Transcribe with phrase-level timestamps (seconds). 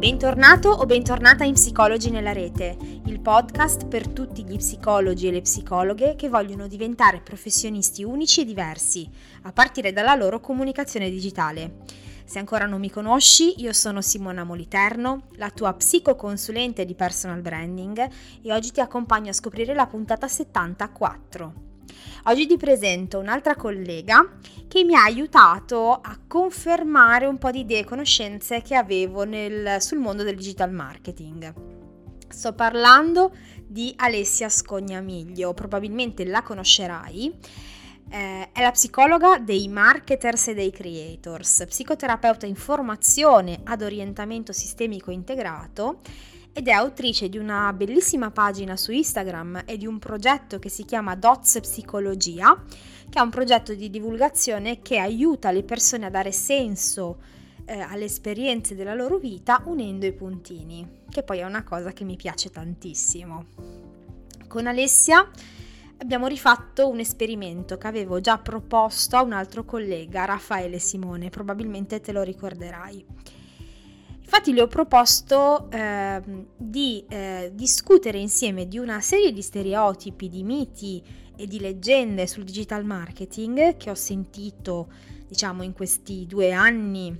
[0.00, 2.74] Bentornato o bentornata in Psicologi nella rete,
[3.04, 8.44] il podcast per tutti gli psicologi e le psicologhe che vogliono diventare professionisti unici e
[8.46, 9.06] diversi,
[9.42, 11.80] a partire dalla loro comunicazione digitale.
[12.24, 18.08] Se ancora non mi conosci, io sono Simona Moliterno, la tua psicoconsulente di personal branding
[18.40, 21.69] e oggi ti accompagno a scoprire la puntata 74.
[22.24, 27.80] Oggi ti presento un'altra collega che mi ha aiutato a confermare un po' di idee
[27.80, 31.52] e conoscenze che avevo nel, sul mondo del digital marketing.
[32.28, 33.34] Sto parlando
[33.66, 37.34] di Alessia Scognamiglio, probabilmente la conoscerai.
[38.12, 45.10] Eh, è la psicologa dei marketers e dei creators, psicoterapeuta in formazione ad orientamento sistemico
[45.10, 46.00] integrato
[46.52, 50.84] ed è autrice di una bellissima pagina su Instagram e di un progetto che si
[50.84, 52.62] chiama Dots Psicologia,
[53.08, 57.18] che è un progetto di divulgazione che aiuta le persone a dare senso
[57.64, 62.04] eh, alle esperienze della loro vita unendo i puntini, che poi è una cosa che
[62.04, 63.46] mi piace tantissimo.
[64.48, 65.30] Con Alessia
[65.98, 72.00] abbiamo rifatto un esperimento che avevo già proposto a un altro collega, Raffaele Simone, probabilmente
[72.00, 73.06] te lo ricorderai.
[74.32, 76.22] Infatti le ho proposto eh,
[76.56, 81.02] di eh, discutere insieme di una serie di stereotipi, di miti
[81.36, 84.86] e di leggende sul digital marketing che ho sentito
[85.26, 87.12] diciamo in questi due anni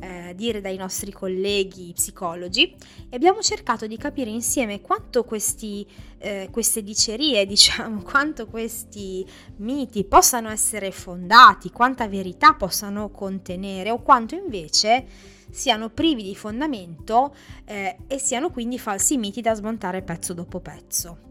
[0.00, 2.76] eh, dire dai nostri colleghi psicologi.
[3.08, 5.86] E abbiamo cercato di capire insieme quanto questi,
[6.18, 14.02] eh, queste dicerie, diciamo, quanto questi miti possano essere fondati, quanta verità possano contenere o
[14.02, 20.34] quanto invece siano privi di fondamento eh, e siano quindi falsi miti da smontare pezzo
[20.34, 21.26] dopo pezzo.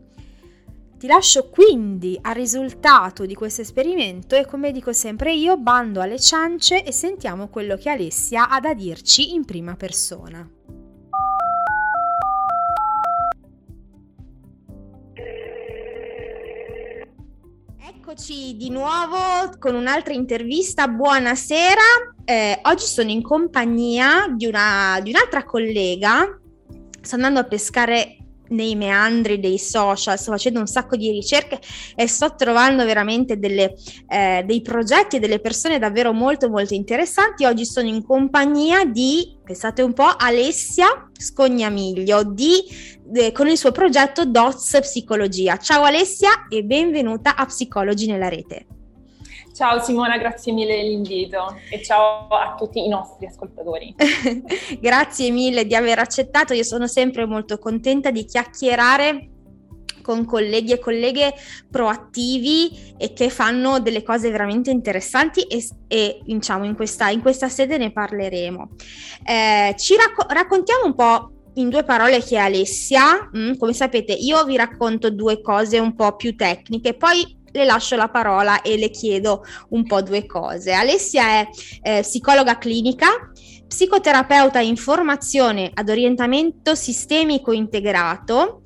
[0.98, 6.20] Ti lascio quindi al risultato di questo esperimento e come dico sempre io, bando alle
[6.20, 10.50] ciance e sentiamo quello che Alessia ha da dirci in prima persona.
[17.80, 19.18] Eccoci di nuovo
[19.60, 20.88] con un'altra intervista.
[20.88, 22.17] Buonasera.
[22.30, 26.38] Eh, oggi sono in compagnia di, una, di un'altra collega.
[27.00, 28.18] Sto andando a pescare
[28.50, 31.58] nei meandri dei social, sto facendo un sacco di ricerche
[31.96, 33.76] e sto trovando veramente delle,
[34.10, 37.46] eh, dei progetti e delle persone davvero molto molto interessanti.
[37.46, 42.62] Oggi sono in compagnia di, pensate un po', Alessia Scognamiglio di,
[43.14, 45.56] eh, con il suo progetto DOTS Psicologia.
[45.60, 48.77] Ciao Alessia e benvenuta a Psicologi nella rete.
[49.58, 53.96] Ciao Simona, grazie mille dell'invito e ciao a tutti i nostri ascoltatori.
[54.80, 59.30] grazie mille di aver accettato, io sono sempre molto contenta di chiacchierare
[60.04, 61.34] con colleghi e colleghe
[61.72, 67.50] proattivi e che fanno delle cose veramente interessanti e, e diciamo in questa, in questa
[67.50, 68.70] sede ne parleremo.
[69.26, 73.28] Eh, ci racco- raccontiamo un po' in due parole chi è Alessia.
[73.36, 77.96] Mm, come sapete, io vi racconto due cose un po' più tecniche, poi le lascio
[77.96, 80.74] la parola e le chiedo un po' due cose.
[80.74, 81.48] Alessia è
[81.82, 83.08] eh, psicologa clinica,
[83.68, 88.62] psicoterapeuta in formazione ad orientamento sistemico integrato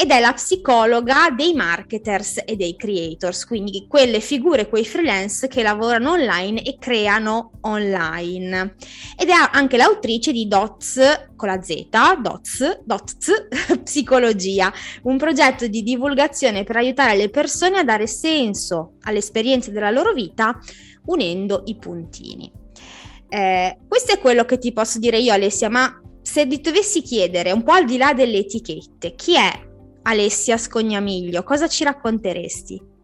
[0.00, 5.60] ed è la psicologa dei marketers e dei creators, quindi quelle figure, quei freelance che
[5.60, 8.76] lavorano online e creano online.
[9.18, 11.88] Ed è anche l'autrice di DOTS con la Z,
[12.20, 13.48] DOTS, DOTS
[13.82, 14.72] Psicologia,
[15.02, 20.12] un progetto di divulgazione per aiutare le persone a dare senso alle esperienze della loro
[20.12, 20.56] vita
[21.06, 22.52] unendo i puntini.
[23.28, 27.50] Eh, questo è quello che ti posso dire io Alessia, ma se ti dovessi chiedere
[27.50, 29.66] un po' al di là delle etichette, chi è
[30.02, 32.96] Alessia Scognamiglio, cosa ci racconteresti?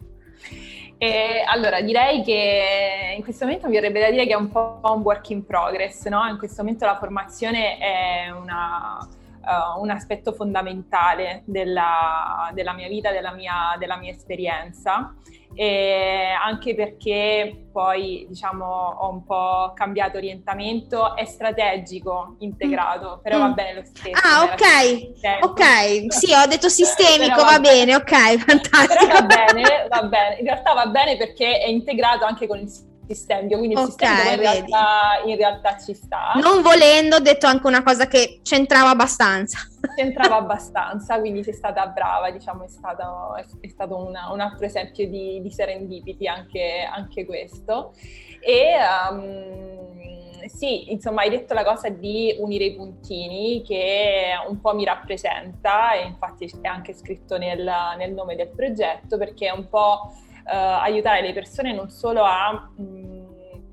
[0.96, 4.80] Eh, allora, direi che in questo momento mi verrebbe da dire che è un po'
[4.82, 6.26] un work in progress, no?
[6.28, 9.06] In questo momento la formazione è una,
[9.46, 15.14] uh, un aspetto fondamentale della, della mia vita, della mia, della mia esperienza
[15.54, 23.22] e anche perché poi diciamo ho un po' cambiato orientamento, è strategico integrato, mm.
[23.22, 24.20] però va bene lo stesso.
[24.20, 29.06] Ah, ok, ok, sì, ho detto sistemico, va, va bene, bene, ok, fantastico.
[29.06, 32.68] Però va bene, va bene, in realtà va bene perché è integrato anche con il
[33.06, 36.32] sistemico, quindi il okay, sistemico in realtà, in realtà, ci sta.
[36.36, 39.58] Non volendo, ho detto anche una cosa che c'entrava abbastanza.
[39.94, 45.08] C'entrava abbastanza, quindi sei stata brava, diciamo, è stato, è stato una, un altro esempio
[45.08, 47.94] di, di serendipiti anche, anche, questo.
[48.40, 48.74] E
[49.10, 54.84] um, sì, insomma, hai detto la cosa di unire i puntini che un po' mi
[54.84, 60.12] rappresenta e infatti è anche scritto nel, nel nome del progetto perché è un po'
[60.46, 63.14] aiutare le persone non solo a mh, mm,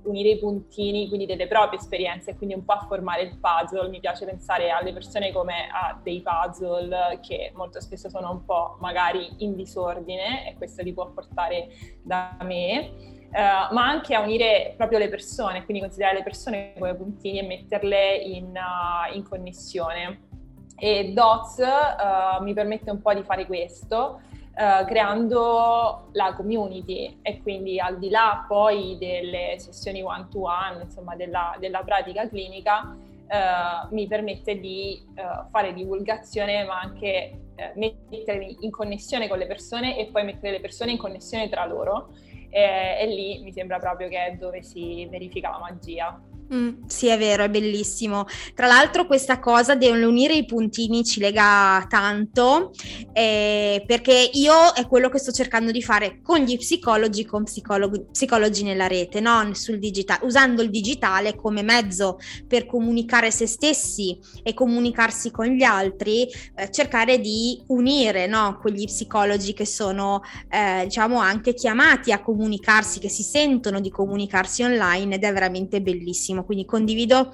[0.04, 3.90] unire i puntini quindi delle proprie esperienze, quindi un po' a formare il puzzle.
[3.90, 8.78] Mi piace pensare alle persone come a dei puzzle che molto spesso sono un po'
[8.80, 11.70] magari in disordine e questo li può portare
[12.04, 13.20] da me.
[13.32, 17.44] Uh, ma anche a unire proprio le persone, quindi considerare le persone come puntini e
[17.44, 20.28] metterle in, uh, in connessione.
[20.76, 24.20] E Dots uh, mi permette un po' di fare questo,
[24.54, 30.84] Uh, creando la community e quindi al di là poi delle sessioni one to one,
[30.84, 37.38] insomma della, della pratica clinica, uh, mi permette di uh, fare divulgazione ma anche
[37.76, 42.10] mettermi in connessione con le persone e poi mettere le persone in connessione tra loro
[42.52, 46.22] e, e lì mi sembra proprio che è dove si verifica la magia.
[46.54, 48.26] Mm, sì, è vero, è bellissimo.
[48.54, 52.74] Tra l'altro questa cosa dell'unire i puntini ci lega tanto
[53.14, 58.04] eh, perché io è quello che sto cercando di fare con gli psicologi, con psicologi,
[58.12, 59.54] psicologi nella rete, no?
[59.54, 65.64] Sul digitale, usando il digitale come mezzo per comunicare se stessi e comunicarsi con gli
[65.64, 68.58] altri, eh, cercare di unire no?
[68.60, 74.64] quegli psicologi che sono eh, diciamo anche chiamati a comunicarsi, che si sentono di comunicarsi
[74.64, 77.32] online ed è veramente bellissimo benissimo, quindi condivido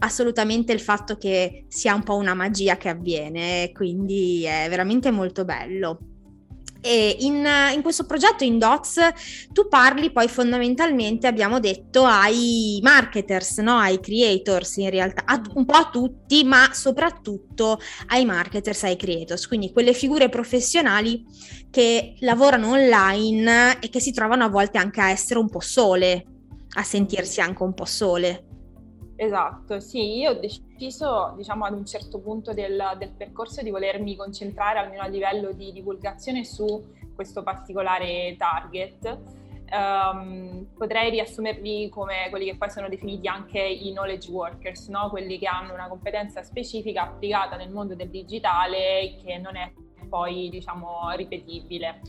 [0.00, 5.44] assolutamente il fatto che sia un po' una magia che avviene, quindi è veramente molto
[5.44, 5.98] bello.
[6.82, 7.44] E in,
[7.74, 9.00] in, questo progetto in Dots
[9.50, 13.76] tu parli poi fondamentalmente, abbiamo detto, ai marketers, no?
[13.76, 19.48] ai creators in realtà, a, un po' a tutti, ma soprattutto ai marketers, ai creators,
[19.48, 21.24] quindi quelle figure professionali
[21.70, 26.24] che lavorano online e che si trovano a volte anche a essere un po' sole,
[26.76, 28.45] a sentirsi anche un po' sole.
[29.18, 34.14] Esatto, sì, io ho deciso, diciamo, ad un certo punto del, del, percorso di volermi
[34.14, 36.84] concentrare almeno a livello di divulgazione su
[37.14, 39.18] questo particolare target.
[39.72, 45.08] Um, potrei riassumerli come quelli che poi sono definiti anche i knowledge workers, no?
[45.08, 49.72] quelli che hanno una competenza specifica applicata nel mondo del digitale che non è
[50.08, 52.00] poi diciamo ripetibile.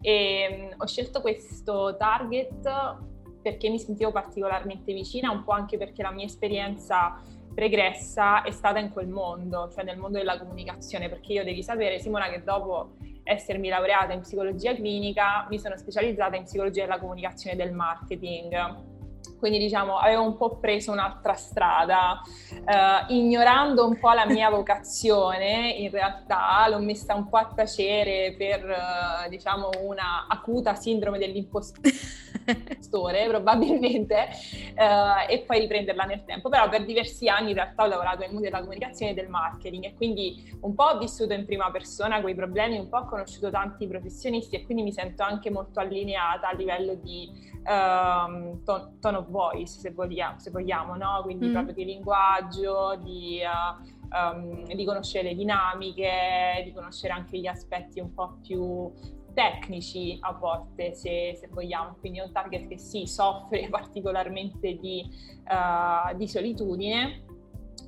[0.00, 3.12] E, um, ho scelto questo target
[3.44, 7.20] perché mi sentivo particolarmente vicina, un po' anche perché la mia esperienza
[7.54, 11.98] pregressa è stata in quel mondo, cioè nel mondo della comunicazione, perché io devi sapere,
[11.98, 17.54] Simona, che dopo essermi laureata in psicologia clinica mi sono specializzata in psicologia della comunicazione
[17.54, 18.92] e del marketing.
[19.38, 25.70] Quindi diciamo avevo un po' preso un'altra strada, eh, ignorando un po' la mia vocazione,
[25.70, 31.90] in realtà l'ho messa un po' a tacere per eh, diciamo una acuta sindrome dell'impostore
[32.80, 34.28] store probabilmente
[34.76, 38.32] uh, e poi riprenderla nel tempo, però per diversi anni in realtà ho lavorato nel
[38.32, 42.20] mondo della comunicazione e del marketing e quindi un po' ho vissuto in prima persona
[42.20, 46.48] quei problemi, un po' ho conosciuto tanti professionisti e quindi mi sento anche molto allineata
[46.48, 47.30] a livello di
[47.66, 51.20] um, tone, tone of voice se vogliamo, se vogliamo no?
[51.22, 51.52] quindi mm.
[51.52, 53.40] proprio di linguaggio, di...
[53.42, 58.92] Uh, Um, di conoscere le dinamiche, di conoscere anche gli aspetti un po' più
[59.34, 65.04] tecnici a volte, se, se, vogliamo, quindi è un target che sì, soffre particolarmente di,
[65.48, 67.24] uh, di solitudine,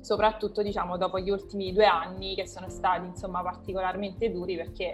[0.01, 4.85] soprattutto diciamo dopo gli ultimi due anni che sono stati insomma particolarmente duri perché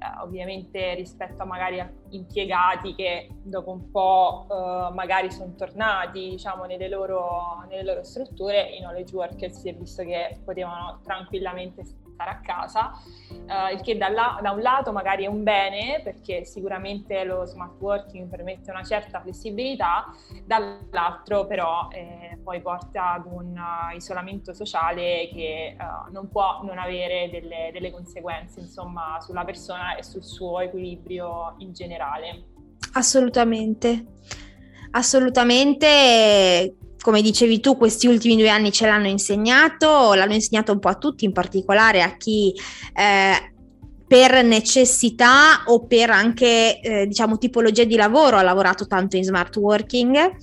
[0.00, 6.30] eh, ovviamente rispetto a magari a impiegati che dopo un po' eh, magari sono tornati
[6.30, 11.84] diciamo nelle loro, nelle loro strutture, i knowledge workers si è visto che potevano tranquillamente
[12.20, 12.92] stare a casa,
[13.30, 17.46] eh, il che da, la, da, un lato magari è un bene perché sicuramente lo
[17.46, 24.52] smart working permette una certa flessibilità, dall'altro però eh, poi porta ad un uh, isolamento
[24.52, 30.22] sociale che uh, non può non avere delle, delle conseguenze insomma sulla persona e sul
[30.22, 32.44] suo equilibrio in generale.
[32.92, 34.18] Assolutamente.
[34.92, 40.88] Assolutamente, come dicevi tu, questi ultimi due anni ce l'hanno insegnato, l'hanno insegnato un po'
[40.88, 42.54] a tutti, in particolare a chi
[42.94, 43.52] eh,
[44.06, 49.54] per necessità o per anche eh, diciamo tipologia di lavoro ha lavorato tanto in smart
[49.56, 50.36] working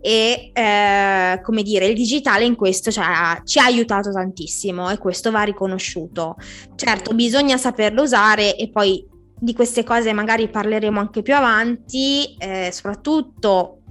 [0.00, 3.04] e eh, come dire il digitale in questo cioè,
[3.44, 6.36] ci ha aiutato tantissimo e questo va riconosciuto.
[6.74, 9.06] Certo, bisogna saperlo usare e poi
[9.38, 13.83] di queste cose magari parleremo anche più avanti, eh, soprattutto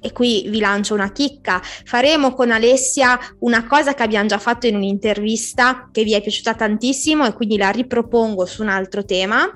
[0.00, 4.66] e qui vi lancio una chicca, faremo con Alessia una cosa che abbiamo già fatto
[4.66, 9.46] in un'intervista che vi è piaciuta tantissimo e quindi la ripropongo su un altro tema,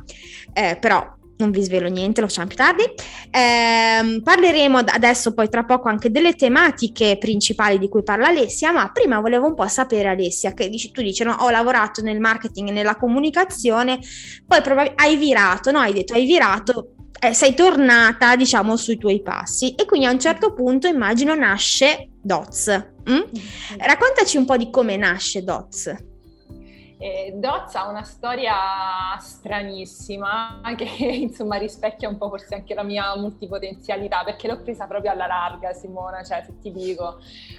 [0.52, 2.82] eh, però non vi svelo niente, lo facciamo più tardi.
[2.82, 8.90] Eh, parleremo adesso poi tra poco anche delle tematiche principali di cui parla Alessia, ma
[8.92, 12.68] prima volevo un po' sapere Alessia, che dici, tu dici no, ho lavorato nel marketing
[12.68, 13.98] e nella comunicazione,
[14.46, 15.80] poi probabilmente hai virato, no?
[15.80, 20.20] Hai detto hai virato eh, sei tornata, diciamo, sui tuoi passi e quindi a un
[20.20, 22.92] certo punto immagino nasce Dots.
[23.08, 23.22] Mm?
[23.78, 26.12] Raccontaci un po' di come nasce Dots.
[26.98, 28.54] Eh, Dots ha una storia
[29.18, 35.10] stranissima che insomma rispecchia un po' forse anche la mia multipotenzialità perché l'ho presa proprio
[35.10, 37.18] alla larga Simona, cioè se ti dico,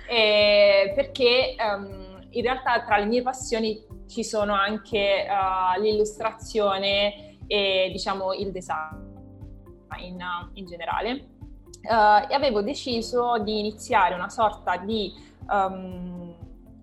[0.09, 7.89] eh, perché um, in realtà tra le mie passioni ci sono anche uh, l'illustrazione e
[7.91, 9.14] diciamo il design
[9.97, 10.19] in,
[10.53, 11.29] in generale.
[11.85, 15.13] Uh, e avevo deciso di iniziare una sorta di
[15.47, 16.33] um,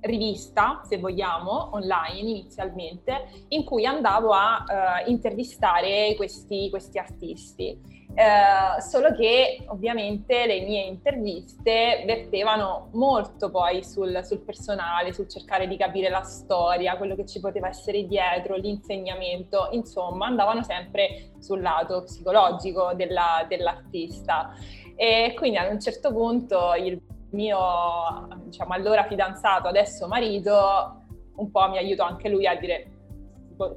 [0.01, 4.65] rivista, se vogliamo, online inizialmente, in cui andavo a
[5.07, 8.02] uh, intervistare questi, questi artisti.
[8.15, 15.67] Uh, solo che ovviamente le mie interviste vertevano molto poi sul, sul, personale, sul cercare
[15.67, 21.63] di capire la storia, quello che ci poteva essere dietro, l'insegnamento, insomma andavano sempre sul
[21.63, 24.53] lato psicologico della, dell'artista.
[24.95, 27.01] E quindi ad un certo punto il
[27.31, 31.03] mio, diciamo, allora fidanzato, adesso marito,
[31.37, 32.92] un po' mi aiutò anche lui a dire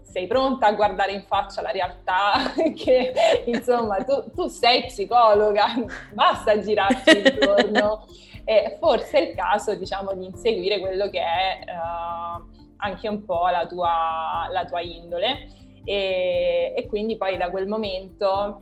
[0.03, 3.13] sei pronta a guardare in faccia la realtà che
[3.45, 5.65] insomma tu, tu sei psicologa,
[6.13, 8.05] basta girarci intorno.
[8.43, 12.43] e forse è il caso diciamo di inseguire quello che è uh,
[12.77, 15.49] anche un po' la tua, la tua indole
[15.83, 18.61] e, e quindi poi da quel momento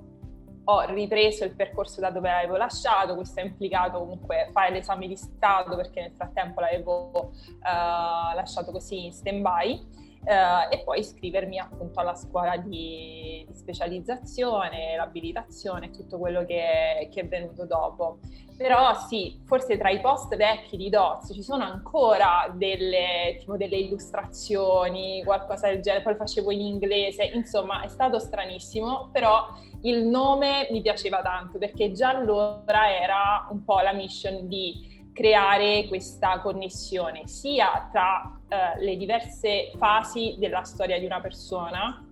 [0.66, 5.16] ho ripreso il percorso da dove avevo lasciato, questo ha implicato comunque fare l'esame di
[5.16, 10.02] Stato perché nel frattempo l'avevo uh, lasciato così in stand-by.
[10.24, 17.22] Uh, e poi iscrivermi appunto alla scuola di, di specializzazione, l'abilitazione, tutto quello che, che,
[17.22, 18.20] è venuto dopo.
[18.56, 23.76] Però sì, forse tra i post vecchi di Doz ci sono ancora delle, tipo delle
[23.76, 29.46] illustrazioni, qualcosa del genere, poi facevo in inglese, insomma è stato stranissimo, però
[29.82, 35.86] il nome mi piaceva tanto perché già allora era un po' la mission di creare
[35.88, 42.04] questa connessione sia tra uh, le diverse fasi della storia di una persona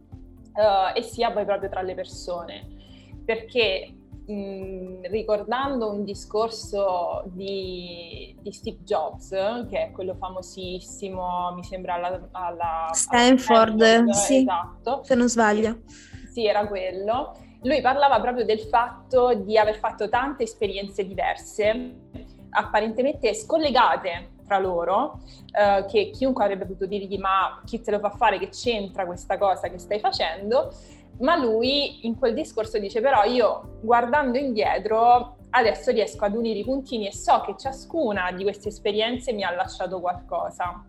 [0.54, 2.68] uh, e sia poi proprio tra le persone.
[3.26, 3.94] Perché
[4.26, 9.30] mh, ricordando un discorso di, di, Steve Jobs,
[9.70, 15.04] che è quello famosissimo, mi sembra alla, alla Stanford, Stanford sì, esatto.
[15.04, 15.82] se non sbaglio.
[16.32, 21.96] Sì, era quello lui parlava proprio del fatto di aver fatto tante esperienze diverse,
[22.52, 25.20] apparentemente scollegate tra loro,
[25.58, 29.38] eh, che chiunque avrebbe potuto dirgli ma chi te lo fa fare, che c'entra questa
[29.38, 30.74] cosa che stai facendo,
[31.20, 36.64] ma lui in quel discorso dice però io guardando indietro adesso riesco ad unire i
[36.64, 40.86] puntini e so che ciascuna di queste esperienze mi ha lasciato qualcosa.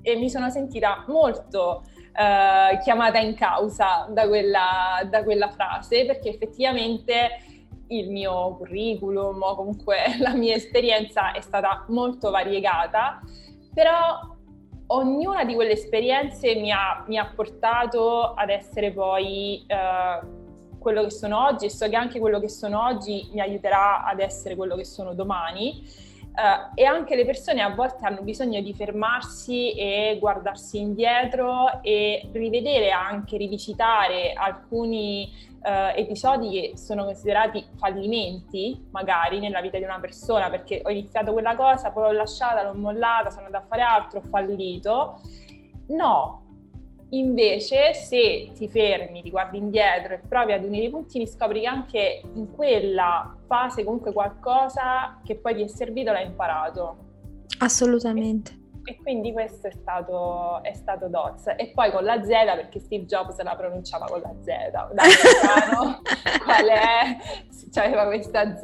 [0.00, 6.30] E mi sono sentita molto eh, chiamata in causa da quella, da quella frase perché
[6.30, 7.28] effettivamente
[7.88, 13.20] il mio curriculum o comunque la mia esperienza è stata molto variegata,
[13.72, 14.36] però
[14.90, 20.36] ognuna di quelle esperienze mi ha, mi ha portato ad essere poi eh,
[20.78, 24.20] quello che sono oggi e so che anche quello che sono oggi mi aiuterà ad
[24.20, 26.06] essere quello che sono domani.
[26.38, 32.28] Uh, e anche le persone a volte hanno bisogno di fermarsi e guardarsi indietro e
[32.30, 35.28] rivedere anche, rivisitare alcuni
[35.62, 41.32] uh, episodi che sono considerati fallimenti, magari nella vita di una persona, perché ho iniziato
[41.32, 45.20] quella cosa, poi l'ho lasciata, l'ho mollata, sono andata a fare altro, ho fallito.
[45.88, 46.48] No,
[47.10, 51.66] Invece, se ti fermi, ti guardi indietro e provi ad unire i puntini, scopri che
[51.66, 57.06] anche in quella fase comunque qualcosa che poi ti è servito l'hai imparato.
[57.60, 58.57] Assolutamente.
[58.88, 61.48] E quindi questo è stato, è stato Dots.
[61.58, 64.88] E poi con la Z, perché Steve Jobs la pronunciava con la Z, da
[66.42, 67.16] qual è?
[67.70, 68.62] C'aveva questa Z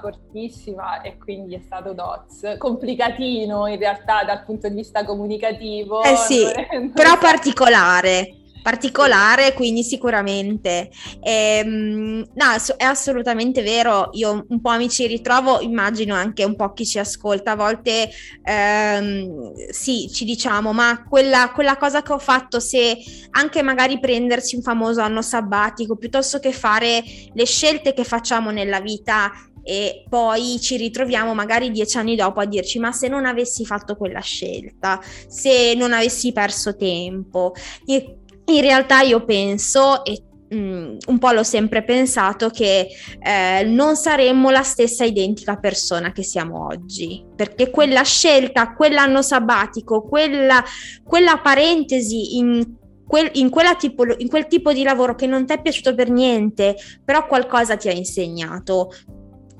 [0.00, 2.54] fortissima e quindi è stato Dots.
[2.56, 6.02] Complicatino in realtà dal punto di vista comunicativo.
[6.02, 6.46] Eh sì,
[6.94, 8.36] però particolare
[8.68, 10.90] particolare, quindi sicuramente.
[11.22, 12.44] Ehm, no,
[12.76, 16.98] è assolutamente vero, io un po' mi ci ritrovo, immagino anche un po' chi ci
[16.98, 18.10] ascolta, a volte
[18.44, 22.98] ehm, sì, ci diciamo, ma quella, quella cosa che ho fatto, se
[23.30, 28.80] anche magari prendersi un famoso anno sabbatico, piuttosto che fare le scelte che facciamo nella
[28.80, 29.32] vita
[29.62, 33.96] e poi ci ritroviamo magari dieci anni dopo a dirci ma se non avessi fatto
[33.96, 37.52] quella scelta, se non avessi perso tempo.
[37.84, 38.18] E
[38.48, 40.22] in realtà io penso, e
[40.54, 42.88] mm, un po' l'ho sempre pensato, che
[43.20, 50.02] eh, non saremmo la stessa identica persona che siamo oggi, perché quella scelta, quell'anno sabbatico,
[50.02, 50.62] quella,
[51.04, 52.76] quella parentesi in
[53.08, 56.76] quel, in, tipo, in quel tipo di lavoro che non ti è piaciuto per niente,
[57.02, 58.92] però qualcosa ti ha insegnato,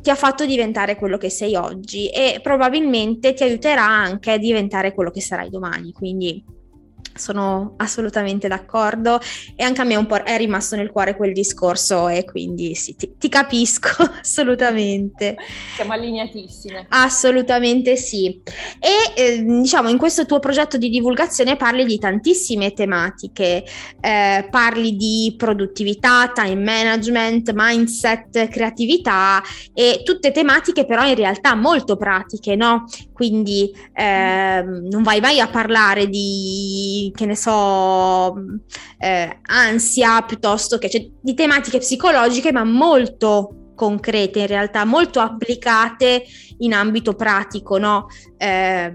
[0.03, 4.95] ti ha fatto diventare quello che sei oggi e probabilmente ti aiuterà anche a diventare
[4.95, 5.93] quello che sarai domani.
[5.93, 6.45] Quindi
[7.19, 9.21] sono assolutamente d'accordo
[9.57, 12.97] e anche a me un po' è rimasto nel cuore quel discorso e quindi sì,
[12.97, 13.89] ti, ti capisco
[14.21, 15.37] assolutamente.
[15.75, 16.87] Siamo allineatissime.
[16.89, 18.41] Assolutamente sì.
[18.79, 23.65] E eh, diciamo in questo tuo progetto di divulgazione parli di tantissime tematiche,
[24.01, 29.43] eh, parli di produttività, time management, mindset, creatività
[29.75, 32.85] e tutte tematiche però in realtà molto pratiche, no?
[33.13, 38.35] Quindi eh, non vai mai a parlare di che ne so,
[38.99, 46.25] eh, ansia piuttosto che cioè, di tematiche psicologiche, ma molto concrete in realtà, molto applicate
[46.59, 48.07] in ambito pratico, no?
[48.37, 48.93] Eh,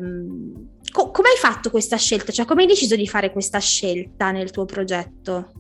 [0.92, 2.32] co- come hai fatto questa scelta?
[2.32, 5.52] Cioè, come hai deciso di fare questa scelta nel tuo progetto?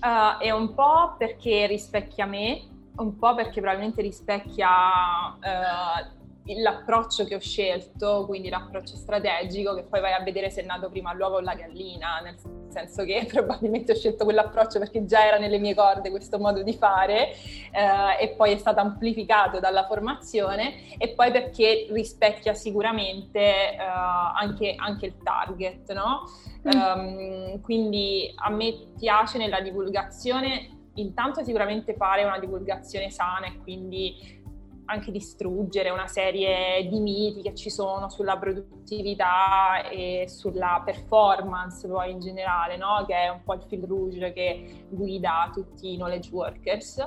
[0.00, 2.60] Uh, è un po' perché rispecchia me,
[2.96, 10.00] un po' perché probabilmente rispecchia uh, l'approccio che ho scelto, quindi l'approccio strategico, che poi
[10.00, 12.36] vai a vedere se è nato prima l'uovo o la gallina, nel
[12.68, 16.74] senso che probabilmente ho scelto quell'approccio perché già era nelle mie corde questo modo di
[16.74, 23.78] fare eh, e poi è stato amplificato dalla formazione e poi perché rispecchia sicuramente eh,
[23.78, 26.22] anche, anche, il target, no?
[26.66, 26.80] Mm.
[26.80, 34.41] Um, quindi a me piace nella divulgazione intanto sicuramente fare una divulgazione sana e quindi
[34.86, 42.10] anche distruggere una serie di miti che ci sono sulla produttività e sulla performance poi
[42.10, 43.04] in generale, no?
[43.06, 46.98] che è un po' il fil rouge che guida tutti i knowledge workers.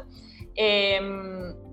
[0.53, 1.63] E, ehm,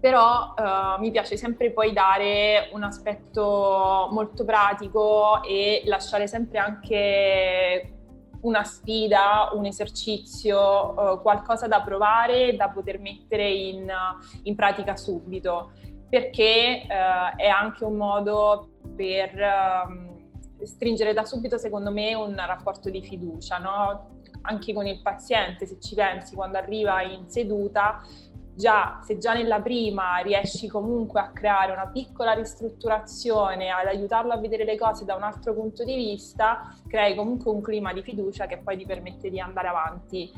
[0.00, 7.97] però uh, mi piace sempre poi dare un aspetto molto pratico e lasciare sempre anche
[8.48, 13.92] una sfida, un esercizio, uh, qualcosa da provare, da poter mettere in,
[14.42, 15.72] in pratica subito,
[16.08, 22.90] perché uh, è anche un modo per uh, stringere da subito, secondo me, un rapporto
[22.90, 24.16] di fiducia, no?
[24.42, 28.02] anche con il paziente, se ci pensi, quando arriva in seduta,
[28.58, 34.36] già, se già nella prima riesci comunque a creare una piccola ristrutturazione, ad aiutarlo a
[34.38, 38.46] vedere le cose da un altro punto di vista, crei comunque un clima di fiducia
[38.46, 40.32] che poi ti permette di andare avanti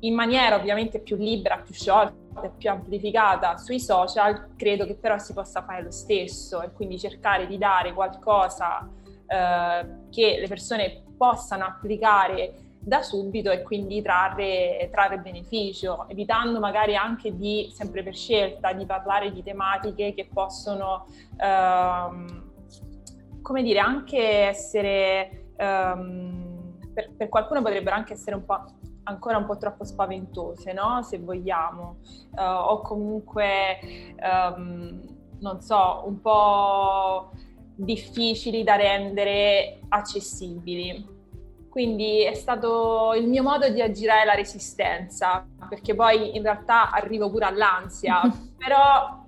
[0.00, 5.16] in maniera ovviamente più libera, più sciolta e più amplificata sui social, credo che però
[5.18, 8.90] si possa fare lo stesso e quindi cercare di dare qualcosa
[9.26, 16.94] eh, che le persone possano applicare da subito e quindi trarre, trarre, beneficio, evitando magari
[16.94, 21.06] anche di, sempre per scelta, di parlare di tematiche che possono,
[21.38, 22.50] ehm,
[23.40, 24.18] come dire, anche
[24.48, 28.62] essere, ehm, per, per, qualcuno potrebbero anche essere un po'
[29.04, 31.02] ancora un po' troppo spaventose, no?
[31.02, 31.96] Se vogliamo,
[32.36, 33.78] uh, o comunque,
[34.18, 35.00] um,
[35.40, 37.30] non so, un po'
[37.74, 41.13] difficili da rendere accessibili.
[41.74, 47.28] Quindi è stato il mio modo di aggirare la resistenza, perché poi in realtà arrivo
[47.28, 48.20] pure all'ansia,
[48.56, 49.26] però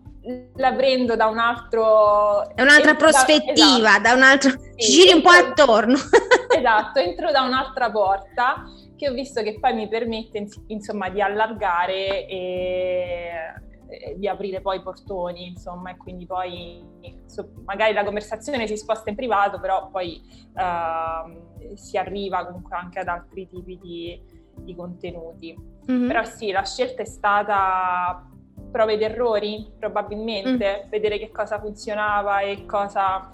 [0.55, 2.49] la prendo da un altro...
[2.55, 4.03] È un'altra da, prospettiva, esatto.
[4.03, 4.51] da un altro...
[4.77, 5.99] Sì, giri un po' attorno.
[6.57, 8.63] esatto, entro da un'altra porta
[8.97, 13.31] che ho visto che poi mi permette insomma di allargare e
[14.17, 16.85] di aprire poi i portoni, insomma, e quindi poi
[17.65, 20.21] magari la conversazione si sposta in privato, però poi
[20.55, 24.21] uh, si arriva comunque anche ad altri tipi di,
[24.57, 25.57] di contenuti.
[25.91, 26.07] Mm-hmm.
[26.09, 28.29] Però sì, la scelta è stata
[28.71, 30.89] prove ed errori, probabilmente, mm.
[30.91, 33.33] vedere che cosa funzionava e cosa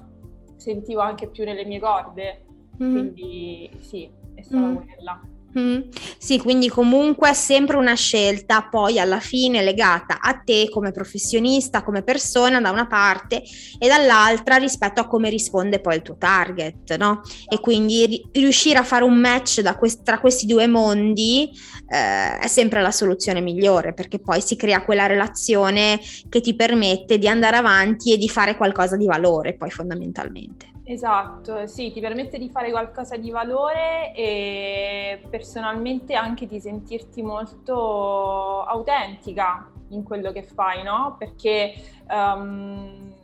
[0.57, 2.45] sentivo anche più nelle mie corde.
[2.83, 2.93] Mm.
[2.93, 4.77] Quindi sì, è stata mm.
[4.77, 5.21] quella.
[5.59, 5.81] Mm.
[6.17, 11.83] Sì, quindi comunque è sempre una scelta poi alla fine legata a te come professionista,
[11.83, 13.43] come persona da una parte
[13.79, 17.21] e dall'altra rispetto a come risponde poi il tuo target, no?
[17.49, 21.51] E quindi ri- riuscire a fare un match quest- tra questi due mondi
[21.89, 27.19] eh, è sempre la soluzione migliore perché poi si crea quella relazione che ti permette
[27.19, 30.72] di andare avanti e di fare qualcosa di valore poi fondamentalmente.
[30.85, 38.63] Esatto, sì, ti permette di fare qualcosa di valore e personalmente anche di sentirti molto
[38.65, 41.15] autentica in quello che fai, no?
[41.17, 41.75] Perché,
[42.11, 43.15] um,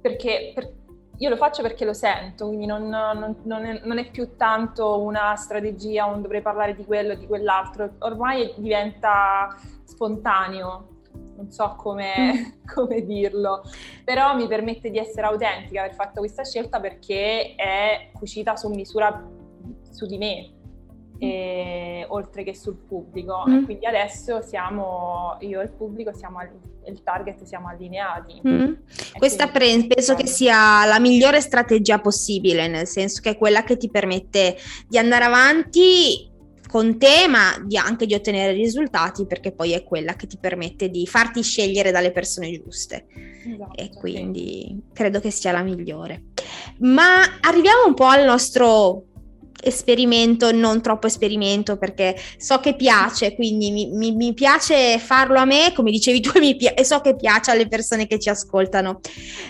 [0.00, 0.72] perché per,
[1.16, 5.00] io lo faccio perché lo sento, quindi non, non, non, è, non, è, più tanto
[5.00, 10.99] una strategia, un dovrei parlare di quello di quell'altro, ormai diventa spontaneo
[11.40, 12.66] non so come, mm.
[12.74, 13.62] come, dirlo,
[14.04, 19.26] però mi permette di essere autentica aver fatto questa scelta perché è cucita su misura
[19.90, 20.50] su di me.
[21.18, 23.44] e, oltre che sul pubblico.
[23.48, 23.64] Mm.
[23.64, 26.38] quindi adesso siamo, io e il pubblico, siamo
[26.86, 28.40] il target siamo allineati.
[28.46, 28.72] Mm.
[29.16, 33.76] Questa pre- penso che sia la migliore strategia possibile, nel senso che è quella che
[33.76, 34.56] ti permette
[34.88, 36.29] di andare avanti
[36.70, 40.88] con te, ma di anche di ottenere risultati, perché poi è quella che ti permette
[40.88, 43.06] di farti scegliere dalle persone giuste.
[43.44, 44.82] Esatto, e quindi sì.
[44.92, 46.26] credo che sia la migliore.
[46.78, 49.06] Ma arriviamo un po' al nostro
[49.62, 55.44] esperimento, non troppo esperimento perché so che piace, quindi mi, mi, mi piace farlo a
[55.44, 59.00] me, come dicevi tu, e, pi- e, so che piace alle persone che ci ascoltano.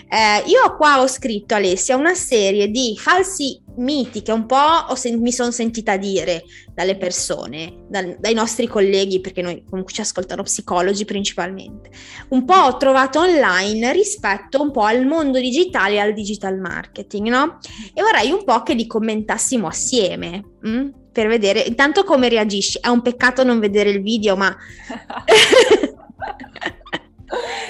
[0.09, 5.21] Eh, io qua ho scritto, Alessia, una serie di falsi miti che un po' sen-
[5.21, 10.43] mi sono sentita dire dalle persone, dal- dai nostri colleghi, perché noi comunque ci ascoltano
[10.43, 11.89] psicologi principalmente,
[12.29, 17.27] un po' ho trovato online rispetto un po' al mondo digitale e al digital marketing,
[17.29, 17.57] no?
[17.93, 20.43] E vorrei un po' che li commentassimo assieme.
[20.61, 20.69] Mh?
[20.69, 20.89] Mm?
[21.11, 22.79] Per vedere intanto come reagisci.
[22.79, 24.55] È un peccato non vedere il video, ma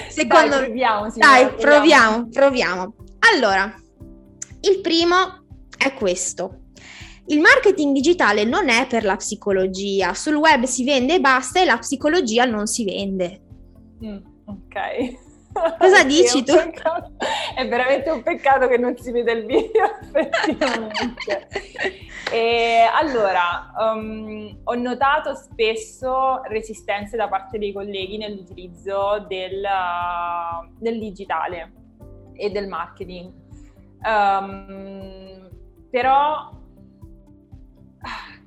[0.08, 2.94] secondo dai, proviamo, dai, proviamo, proviamo.
[3.34, 3.74] Allora,
[4.60, 5.41] il primo
[5.84, 6.62] è questo.
[7.26, 11.64] Il marketing digitale non è per la psicologia, sul web si vende e basta e
[11.64, 13.40] la psicologia non si vende.
[14.04, 15.30] Mm, ok.
[15.78, 16.54] Cosa dici tu?
[16.54, 17.12] Peccato,
[17.54, 21.48] è veramente un peccato che non si veda il video, effettivamente.
[22.32, 30.98] e, allora, um, ho notato spesso resistenze da parte dei colleghi nell'utilizzo del, uh, del
[30.98, 31.72] digitale
[32.34, 33.32] e del marketing.
[34.04, 35.21] Um,
[35.92, 36.50] però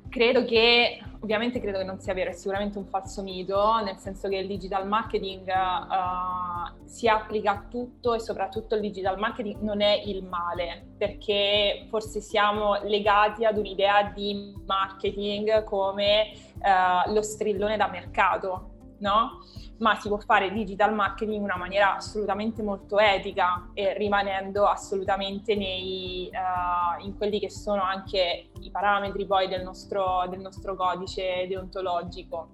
[0.10, 4.28] credo che, ovviamente credo che non sia vero, è sicuramente un falso mito, nel senso
[4.28, 9.82] che il digital marketing uh, si applica a tutto e soprattutto il digital marketing non
[9.82, 17.78] è il male, perché forse siamo legati ad un'idea di marketing come uh, lo strillone
[17.78, 18.70] da mercato,
[19.02, 19.42] no?
[19.78, 25.56] Ma si può fare digital marketing in una maniera assolutamente molto etica e rimanendo assolutamente
[25.56, 31.46] nei, uh, in quelli che sono anche i parametri poi del nostro, del nostro codice
[31.48, 32.54] deontologico.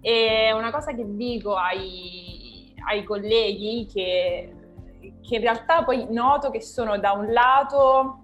[0.00, 4.54] E una cosa che dico ai, ai colleghi che,
[5.20, 8.20] che in realtà poi noto che sono da un lato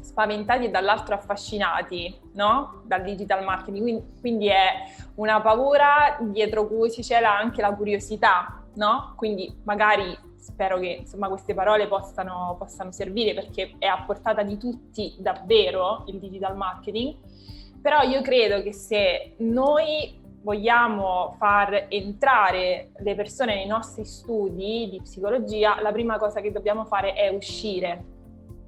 [0.00, 2.82] spaventati e dall'altro affascinati no?
[2.84, 4.84] dal digital marketing, quindi, è
[5.16, 9.14] una paura dietro cui si cela anche la curiosità, no?
[9.16, 14.56] quindi magari spero che insomma, queste parole possano, possano servire perché è a portata di
[14.56, 17.16] tutti davvero il digital marketing,
[17.80, 25.00] però io credo che se noi vogliamo far entrare le persone nei nostri studi di
[25.02, 28.04] psicologia, la prima cosa che dobbiamo fare è uscire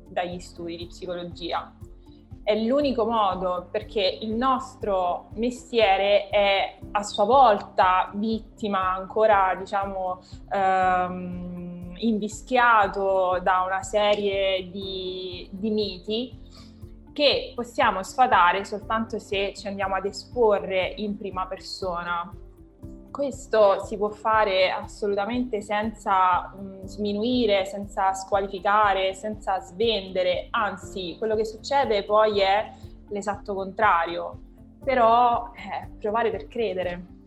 [0.09, 1.73] dagli studi di psicologia.
[2.49, 11.97] È l'unico modo perché il nostro mestiere è a sua volta vittima ancora, diciamo, ehm,
[11.99, 16.41] invischiato da una serie di, di miti
[17.13, 22.33] che possiamo sfatare soltanto se ci andiamo ad esporre in prima persona
[23.11, 31.45] questo si può fare assolutamente senza mh, sminuire, senza squalificare, senza svendere, anzi quello che
[31.45, 32.73] succede poi è
[33.09, 34.41] l'esatto contrario,
[34.85, 37.18] però eh, provare per credere.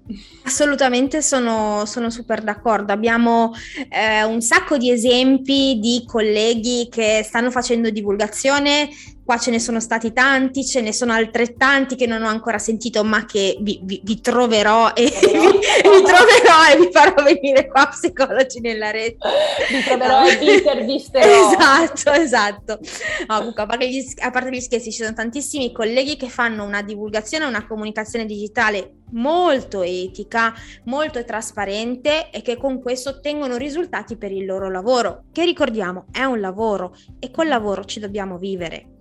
[0.43, 2.91] Assolutamente sono, sono, super d'accordo.
[2.91, 3.53] Abbiamo
[3.89, 8.89] eh, un sacco di esempi di colleghi che stanno facendo divulgazione
[9.31, 13.03] qua ce ne sono stati tanti, ce ne sono altrettanti che non ho ancora sentito,
[13.05, 17.87] ma che vi, vi, vi troverò e vi, vi, troverò e vi farò venire qua
[17.87, 19.29] psicologi nella rete.
[19.69, 21.29] Vi troverò e vi intervisterò.
[21.51, 22.79] Esatto, esatto.
[23.27, 26.63] No, comunque, a parte, gli, a parte gli scherzi, ci sono tantissimi colleghi che fanno
[26.63, 30.53] una divulgazione, una comunicazione digitale molto etica,
[30.85, 36.23] molto trasparente e che con questo ottengono risultati per il loro lavoro, che ricordiamo è
[36.23, 38.91] un lavoro e col lavoro ci dobbiamo vivere.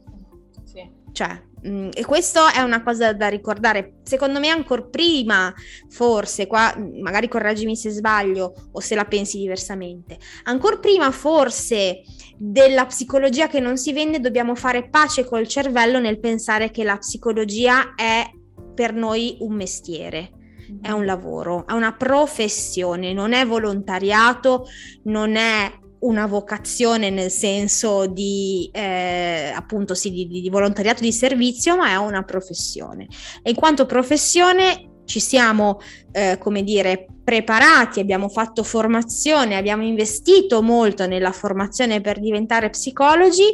[1.12, 3.94] Cioè, mh, mm, e questo è una cosa da ricordare.
[4.02, 5.52] Secondo me ancora prima,
[5.88, 12.02] forse, qua magari correggimi se sbaglio o se la pensi diversamente, ancora prima forse
[12.36, 16.96] della psicologia che non si vende, dobbiamo fare pace col cervello nel pensare che la
[16.96, 18.24] psicologia è
[18.80, 20.30] per noi un mestiere
[20.80, 24.68] è un lavoro, è una professione, non è volontariato,
[25.02, 31.76] non è una vocazione nel senso di eh, appunto sì, di, di, volontariato di servizio,
[31.76, 33.06] ma è una professione.
[33.42, 35.80] E in quanto professione ci siamo,
[36.12, 43.44] eh, come dire, preparati, abbiamo fatto formazione, abbiamo investito molto nella formazione per diventare psicologi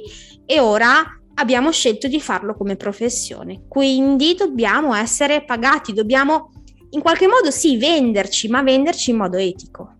[0.44, 6.52] e ora abbiamo scelto di farlo come professione, quindi dobbiamo essere pagati, dobbiamo
[6.90, 9.94] in qualche modo sì venderci, ma venderci in modo etico.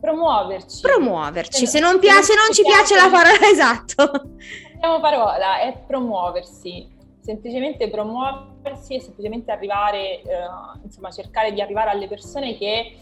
[0.00, 0.82] Promuoverci.
[0.82, 4.02] Promuoverci, se, non, piace, se non ci piace, piace la parola esatto.
[4.74, 6.86] Abbiamo parola, è promuoversi,
[7.20, 10.46] semplicemente promuoversi e semplicemente arrivare, eh,
[10.84, 12.96] insomma cercare di arrivare alle persone che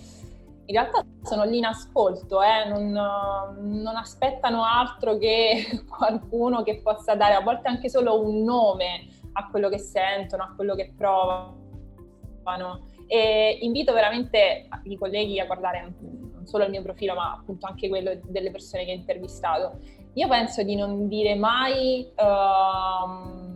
[0.64, 2.68] in realtà sono lì in ascolto, eh?
[2.68, 9.08] non, non, aspettano altro che qualcuno che possa dare a volte anche solo un nome
[9.32, 12.90] a quello che sentono, a quello che provano.
[13.06, 17.88] E invito veramente i colleghi a guardare non solo il mio profilo, ma appunto anche
[17.88, 19.78] quello delle persone che ho intervistato.
[20.14, 23.50] Io penso di non dire mai uh,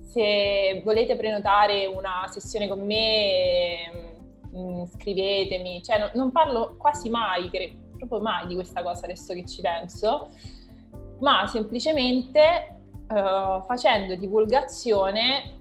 [0.00, 4.11] se volete prenotare una sessione con me
[4.52, 7.50] mh, mm, scrivetemi, cioè no, non parlo quasi mai,
[7.96, 10.30] proprio mai di questa cosa adesso che ci penso,
[11.20, 12.76] ma semplicemente
[13.08, 15.60] uh, facendo divulgazione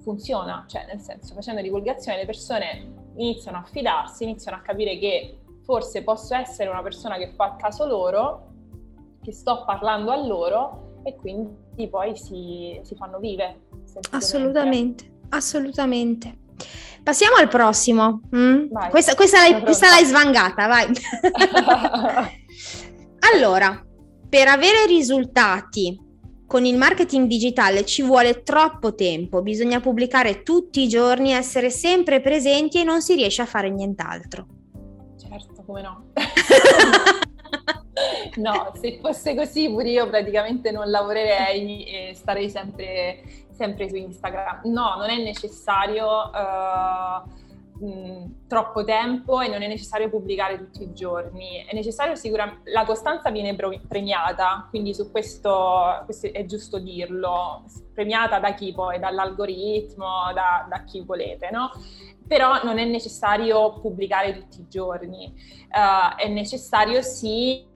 [0.00, 5.38] funziona, cioè nel senso facendo divulgazione le persone iniziano a fidarsi, iniziano a capire che
[5.62, 8.48] forse posso essere una persona che fa caso loro,
[9.22, 13.68] che sto parlando a loro e quindi poi si, si fanno vive.
[14.10, 16.38] Assolutamente, assolutamente.
[17.02, 18.22] Passiamo al prossimo.
[18.34, 18.66] Mm?
[18.90, 20.88] Questa, questa, l'hai, questa, l'hai, svangata, vai.
[23.32, 23.82] allora,
[24.28, 26.08] per avere risultati
[26.46, 32.20] con il marketing digitale ci vuole troppo tempo, bisogna pubblicare tutti i giorni, essere sempre
[32.20, 34.46] presenti e non si riesce a fare nient'altro.
[35.16, 36.06] Certo, come no.
[38.36, 43.22] no, se fosse così pure io praticamente non lavorerei e starei sempre
[43.60, 44.62] sempre su Instagram.
[44.64, 50.94] No, non è necessario uh, mh, troppo tempo e non è necessario pubblicare tutti i
[50.94, 51.62] giorni.
[51.66, 53.54] È necessario sicuramente, la costanza viene
[53.86, 60.82] premiata, quindi su questo, questo, è giusto dirlo, premiata da chi poi, dall'algoritmo, da, da
[60.84, 61.70] chi volete, no?
[62.26, 65.34] Però non è necessario pubblicare tutti i giorni,
[65.70, 67.66] uh, è necessario sì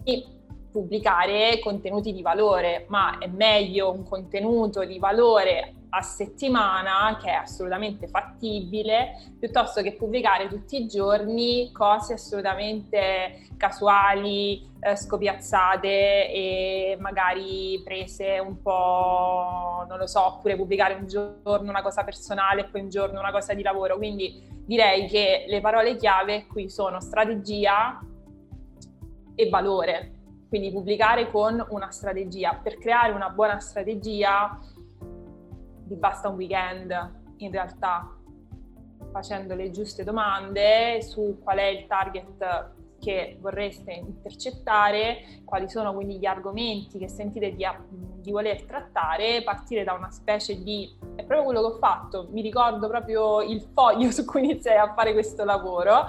[0.74, 7.34] pubblicare contenuti di valore, ma è meglio un contenuto di valore a settimana, che è
[7.34, 17.80] assolutamente fattibile, piuttosto che pubblicare tutti i giorni cose assolutamente casuali, eh, scopiazzate e magari
[17.84, 22.80] prese un po', non lo so, oppure pubblicare un giorno una cosa personale e poi
[22.80, 23.96] un giorno una cosa di lavoro.
[23.96, 28.00] Quindi direi che le parole chiave qui sono strategia
[29.36, 30.13] e valore
[30.54, 32.60] quindi pubblicare con una strategia.
[32.62, 34.56] Per creare una buona strategia
[35.86, 36.92] vi basta un weekend,
[37.38, 38.08] in realtà,
[39.10, 46.18] facendo le giuste domande su qual è il target che vorreste intercettare, quali sono quindi
[46.20, 47.66] gli argomenti che sentite di,
[48.20, 50.88] di, voler trattare, partire da una specie di...
[51.16, 54.94] è proprio quello che ho fatto, mi ricordo proprio il foglio su cui iniziai a
[54.94, 56.06] fare questo lavoro,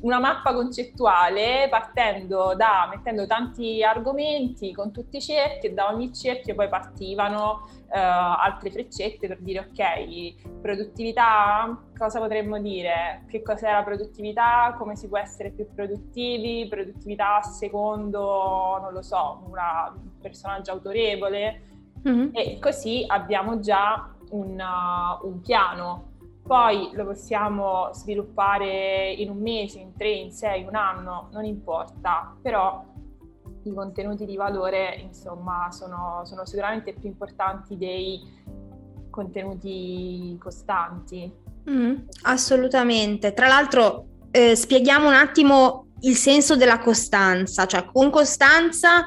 [0.00, 6.12] una mappa concettuale partendo da, mettendo tanti argomenti con tutti i cerchi e da ogni
[6.12, 13.24] cerchio poi partivano eh, altre freccette per dire ok, produttività, cosa potremmo dire?
[13.28, 14.74] Che cos'è la produttività?
[14.78, 16.66] Come si può essere più produttivi?
[16.68, 21.62] Produttività secondo, non lo so, una, un personaggio autorevole?
[22.06, 22.28] Mm-hmm.
[22.32, 26.05] E così abbiamo già un, uh, un piano
[26.46, 32.34] poi lo possiamo sviluppare in un mese, in tre, in sei, un anno, non importa,
[32.40, 32.84] però
[33.64, 38.20] i contenuti di valore insomma sono, sono sicuramente più importanti dei
[39.10, 41.32] contenuti costanti.
[41.68, 43.32] Mm, assolutamente.
[43.32, 49.06] Tra l'altro eh, spieghiamo un attimo il senso della costanza, cioè con costanza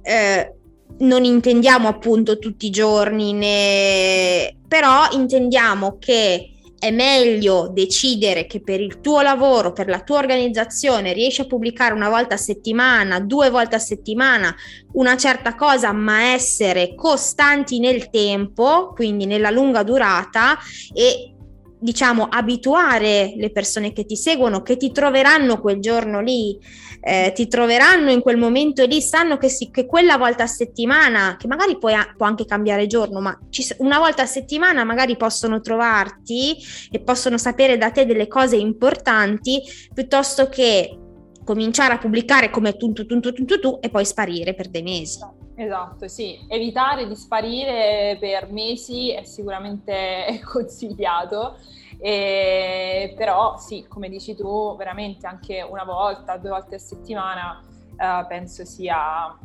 [0.00, 0.54] eh,
[1.00, 4.56] non intendiamo appunto tutti i giorni, né...
[4.66, 11.12] però intendiamo che è meglio decidere che per il tuo lavoro, per la tua organizzazione,
[11.12, 14.54] riesci a pubblicare una volta a settimana, due volte a settimana
[14.92, 20.56] una certa cosa, ma essere costanti nel tempo, quindi nella lunga durata
[20.94, 21.32] e
[21.80, 26.58] diciamo abituare le persone che ti seguono, che ti troveranno quel giorno lì,
[27.00, 31.36] eh, ti troveranno in quel momento lì, sanno che, si, che quella volta a settimana,
[31.38, 35.60] che magari puoi, può anche cambiare giorno, ma ci, una volta a settimana magari possono
[35.60, 36.56] trovarti
[36.90, 39.62] e possono sapere da te delle cose importanti
[39.92, 40.98] piuttosto che
[41.44, 44.82] cominciare a pubblicare come tu, tu, tu, tu, tu, tu e poi sparire per dei
[44.82, 45.37] mesi.
[45.60, 51.56] Esatto, sì, evitare di sparire per mesi è sicuramente consigliato,
[51.98, 57.60] e, però sì, come dici tu, veramente anche una volta, due volte a settimana
[57.96, 59.36] eh, penso sia,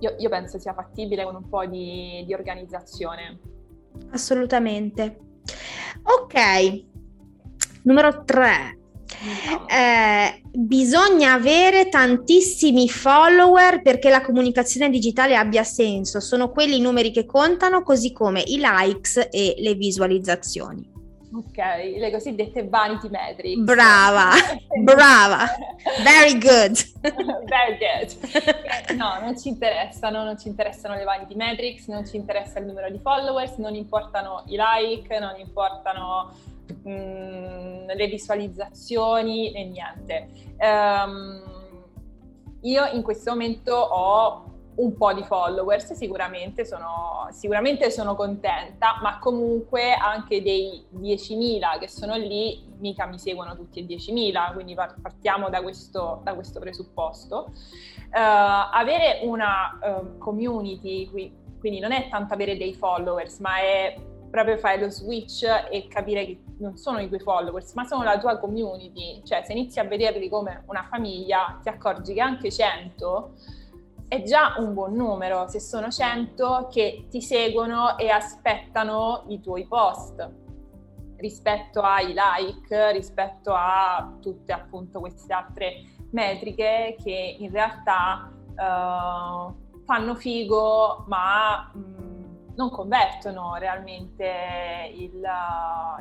[0.00, 3.38] io, io, penso sia fattibile con un po' di, di organizzazione.
[4.10, 5.20] Assolutamente.
[6.02, 6.84] Ok,
[7.84, 8.78] numero tre.
[9.68, 16.20] Eh, bisogna avere tantissimi follower perché la comunicazione digitale abbia senso.
[16.20, 20.98] Sono quelli i numeri che contano, così come i likes e le visualizzazioni.
[21.32, 21.56] Ok,
[21.96, 23.62] le cosiddette vanity metrics.
[23.62, 24.30] Brava,
[24.82, 25.46] brava,
[26.02, 26.76] very good.
[27.46, 28.96] very good.
[28.96, 32.90] No, non ci interessano, non ci interessano le vanity metrics, non ci interessa il numero
[32.90, 36.32] di followers, non importano i like, non importano
[36.82, 40.28] mh, mm, le visualizzazioni e niente.
[40.58, 41.42] Um,
[42.62, 49.18] io in questo momento ho un po' di followers, sicuramente sono, sicuramente sono contenta, ma
[49.18, 55.50] comunque anche dei 10.000 che sono lì, mica mi seguono tutti e 10.000, quindi partiamo
[55.50, 57.52] da questo, da questo presupposto.
[58.10, 61.08] Uh, avere una uh, community,
[61.58, 63.94] quindi non è tanto avere dei followers, ma è
[64.30, 68.18] proprio fare lo switch e capire che non sono i tuoi followers, ma sono la
[68.18, 69.22] tua community.
[69.24, 73.34] Cioè, se inizi a vederli come una famiglia, ti accorgi che anche 100
[74.10, 79.68] è già un buon numero se sono 100 che ti seguono e aspettano i tuoi
[79.68, 80.28] post
[81.18, 90.14] rispetto ai like, rispetto a tutte appunto queste altre metriche che in realtà uh, fanno
[90.16, 92.09] figo ma mh, mm,
[92.56, 95.22] non convertono realmente il,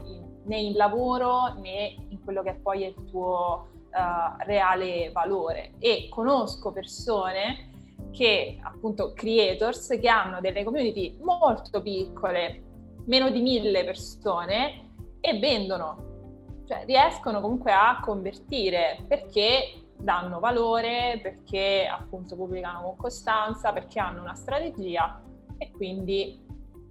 [0.05, 5.73] in, né in lavoro né in quello che poi è il tuo uh, reale valore.
[5.79, 7.67] E conosco persone
[8.11, 12.63] che appunto creators che hanno delle community molto piccole,
[13.05, 21.87] meno di mille persone e vendono, cioè riescono comunque a convertire perché danno valore, perché
[21.91, 25.21] appunto pubblicano con costanza, perché hanno una strategia
[25.59, 26.43] e quindi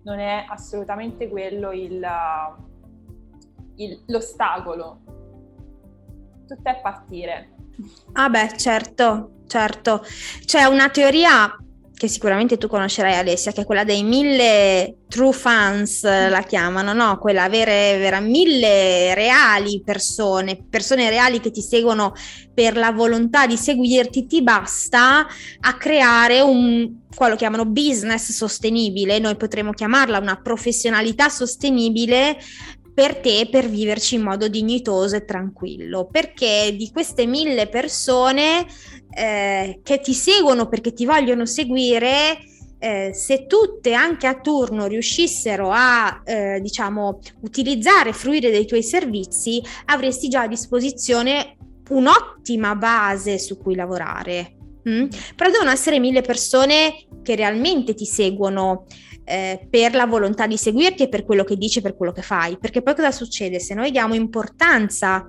[0.05, 2.07] non è assolutamente quello il,
[3.77, 5.01] il, l'ostacolo.
[6.47, 7.57] Tutto è partire.
[8.13, 10.03] Ah beh, certo, certo.
[10.45, 11.57] C'è una teoria
[11.99, 17.19] che sicuramente tu conoscerai Alessia, che è quella dei mille true fans, la chiamano, no?
[17.19, 22.15] Quella avere vera, mille reali persone, persone reali che ti seguono
[22.55, 25.27] per la volontà di seguirti, ti basta
[25.61, 32.39] a creare un, quello chiamano business sostenibile, noi potremmo chiamarla una professionalità sostenibile
[32.99, 38.67] per te per viverci in modo dignitoso e tranquillo, perché di queste mille persone
[39.15, 42.39] eh, che ti seguono perché ti vogliono seguire,
[42.81, 49.63] eh, se tutte anche a turno riuscissero a eh, diciamo utilizzare, fruire dei tuoi servizi,
[49.85, 51.57] avresti già a disposizione
[51.91, 54.57] un'ottima base su cui lavorare.
[54.89, 55.07] Mm?
[55.37, 58.87] Però devono essere mille persone che realmente ti seguono
[59.29, 62.57] eh, per la volontà di seguirti e per quello che dici, per quello che fai.
[62.59, 63.61] Perché poi cosa succede?
[63.61, 65.29] Se noi diamo importanza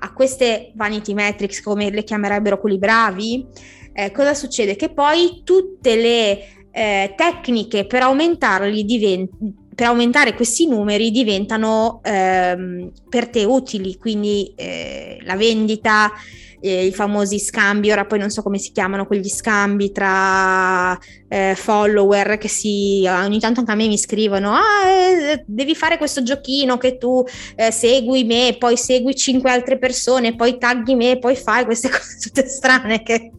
[0.00, 3.46] a queste vanity metrics, come le chiamerebbero quelli bravi,
[3.92, 4.76] eh, cosa succede?
[4.76, 6.38] Che poi tutte le
[6.70, 14.52] eh, tecniche per aumentarli diventano per aumentare questi numeri diventano ehm, per te utili, quindi
[14.56, 16.10] eh, la vendita,
[16.60, 21.54] eh, i famosi scambi, ora poi non so come si chiamano quegli scambi tra eh,
[21.56, 26.22] follower che si ogni tanto anche a me mi scrivono ah eh, devi fare questo
[26.22, 27.24] giochino che tu
[27.56, 32.18] eh, segui me, poi segui cinque altre persone, poi tagghi me, poi fai queste cose
[32.20, 33.32] tutte strane che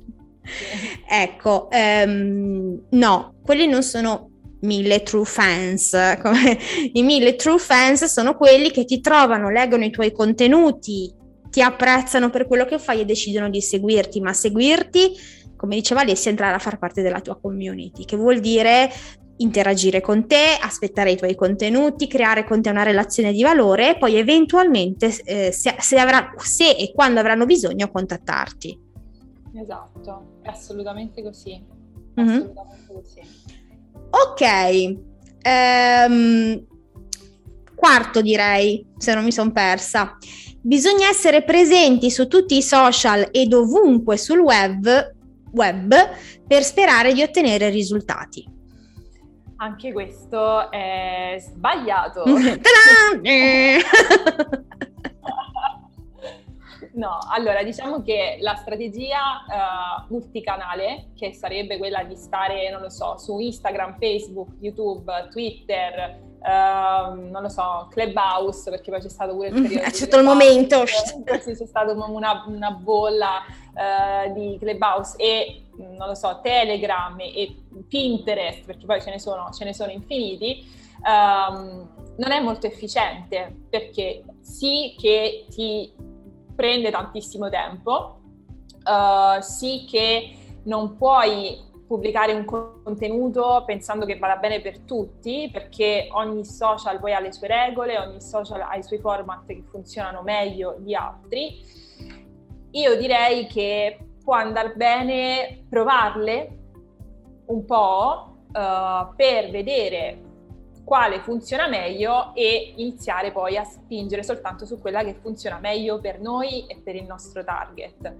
[1.08, 4.30] ecco, um, no, quelli non sono
[4.62, 5.96] mille true fans.
[6.22, 6.58] Come,
[6.94, 11.12] I mille true fans sono quelli che ti trovano, leggono i tuoi contenuti,
[11.50, 15.12] ti apprezzano per quello che fai e decidono di seguirti, ma seguirti,
[15.56, 18.90] come diceva Alessia, entrare a far parte della tua community, che vuol dire
[19.40, 23.98] interagire con te, aspettare i tuoi contenuti, creare con te una relazione di valore e
[23.98, 28.88] poi eventualmente eh, se, se, avrà, se e quando avranno bisogno contattarti.
[29.56, 31.62] Esatto, è assolutamente così.
[32.20, 32.36] Mm-hmm.
[32.36, 33.22] Assolutamente così.
[34.12, 34.98] Ok,
[35.42, 36.66] ehm,
[37.76, 40.18] quarto direi, se non mi sono persa.
[40.70, 45.16] Bisogna essere presenti su tutti i social e dovunque sul web,
[45.52, 45.96] web
[46.48, 48.48] per sperare di ottenere risultati.
[49.56, 52.22] Anche questo è sbagliato.
[57.00, 62.90] no, allora diciamo che la strategia uh, multicanale, che sarebbe quella di stare, non lo
[62.90, 69.34] so, su Instagram, Facebook, YouTube, Twitter, Uh, non lo so, Clubhouse, perché poi c'è stato
[69.34, 69.84] pure il mm, periodo.
[69.84, 70.86] È stato il momento.
[70.86, 73.44] Sì, c'è stata una, una, bolla
[73.74, 77.58] uh, di Clubhouse e, non lo so, Telegram e
[77.90, 80.66] Pinterest, perché poi ce ne sono, ce ne sono infiniti,
[81.04, 85.92] um, non è molto efficiente, perché sì che ti
[86.60, 88.20] prende tantissimo tempo,
[88.84, 90.34] uh, sì che
[90.64, 91.58] non puoi
[91.88, 97.32] pubblicare un contenuto pensando che vada bene per tutti, perché ogni social poi ha le
[97.32, 101.64] sue regole, ogni social ha i suoi format che funzionano meglio di altri.
[102.72, 106.58] Io direi che può andare bene provarle
[107.46, 110.29] un po' uh, per vedere
[110.90, 116.20] quale funziona meglio e iniziare poi a spingere soltanto su quella che funziona meglio per
[116.20, 118.16] noi e per il nostro target.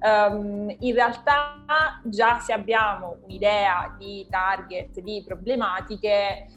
[0.00, 6.48] Um, in realtà già se abbiamo un'idea di target, di problematiche,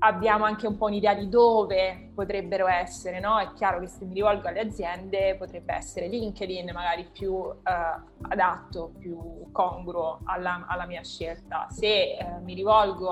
[0.00, 3.38] abbiamo anche un po' un'idea di dove potrebbero essere, no?
[3.38, 7.56] È chiaro che se mi rivolgo alle aziende potrebbe essere LinkedIn magari più uh,
[8.28, 11.66] adatto, più congruo alla, alla mia scelta.
[11.70, 13.08] Se uh, mi rivolgo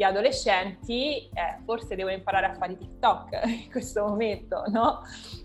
[0.00, 5.02] agli adolescenti, eh, forse devo imparare a fare TikTok in questo momento, no?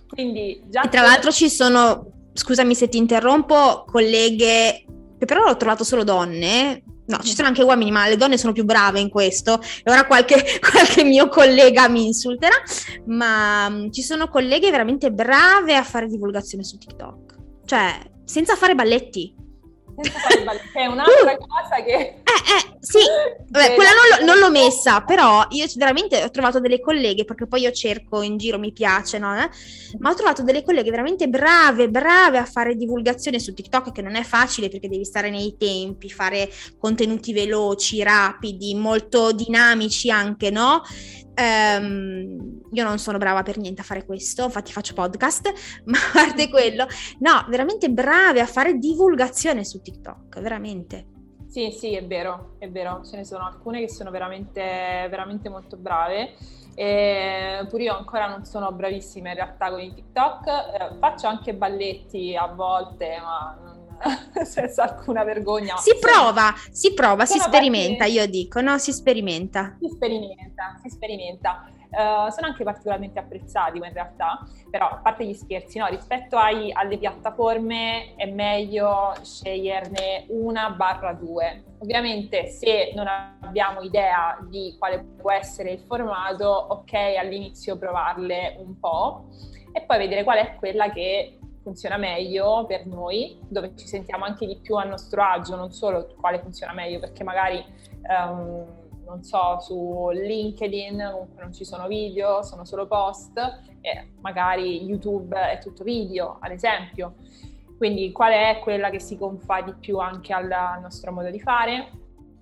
[0.08, 0.84] Quindi già...
[0.84, 4.86] E tra l'altro ci sono scusami se ti interrompo, colleghe,
[5.18, 6.84] che però ho trovato solo donne.
[7.08, 9.62] No, ci sono anche uomini, ma le donne sono più brave in questo.
[9.84, 12.56] E ora qualche, qualche mio collega mi insulterà,
[13.06, 17.36] ma um, ci sono colleghe veramente brave a fare divulgazione su TikTok.
[17.66, 19.34] Cioè, senza fare balletti
[20.74, 21.94] è un'altra cosa che...
[21.94, 23.00] Eh, eh, sì,
[23.50, 27.62] Vabbè, quella non, non, l'ho messa, però io veramente ho trovato delle colleghe, perché poi
[27.62, 29.36] io cerco in giro, mi piace, no?
[29.38, 29.50] Eh?
[30.00, 34.16] Ma ho trovato delle colleghe veramente brave, brave a fare divulgazione su TikTok, che non
[34.16, 40.82] è facile perché devi stare nei tempi, fare contenuti veloci, rapidi, molto dinamici anche, no?
[41.38, 45.52] Um, io non sono brava per niente a fare questo, infatti faccio podcast,
[45.86, 46.88] ma a parte quello,
[47.20, 51.08] no, veramente brave a fare divulgazione su TikTok, veramente.
[51.48, 54.62] Sì, sì, è vero, è vero, ce ne sono alcune che sono veramente,
[55.10, 56.34] veramente molto brave.
[56.78, 61.56] E pure io ancora non sono bravissima in realtà con i TikTok, eh, faccio anche
[61.56, 63.75] balletti a volte, ma non
[64.44, 65.78] senza alcuna vergogna.
[65.78, 68.78] Si prova, si prova, si sperimenta, io dico, no?
[68.78, 69.76] Si sperimenta.
[69.80, 71.70] Si sperimenta, si sperimenta.
[71.96, 76.70] Uh, sono anche particolarmente apprezzati in realtà, però a parte gli scherzi, no, rispetto ai,
[76.74, 81.64] alle piattaforme è meglio sceglierne una barra due.
[81.78, 88.78] Ovviamente se non abbiamo idea di quale può essere il formato, ok, all'inizio provarle un
[88.78, 89.30] po'
[89.72, 94.46] e poi vedere qual è quella che funziona meglio per noi, dove ci sentiamo anche
[94.46, 97.66] di più a nostro agio, non solo quale funziona meglio, perché magari,
[98.08, 98.64] um,
[99.04, 103.40] non so, su LinkedIn comunque non ci sono video, sono solo post,
[103.82, 107.16] e magari YouTube è tutto video, ad esempio.
[107.78, 111.90] Quindi qual è quella che si confà di più anche al, nostro modo di fare?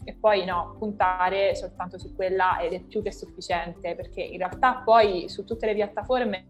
[0.03, 4.81] E poi no, puntare soltanto su quella ed è più che sufficiente, perché in realtà
[4.83, 6.47] poi su tutte le piattaforme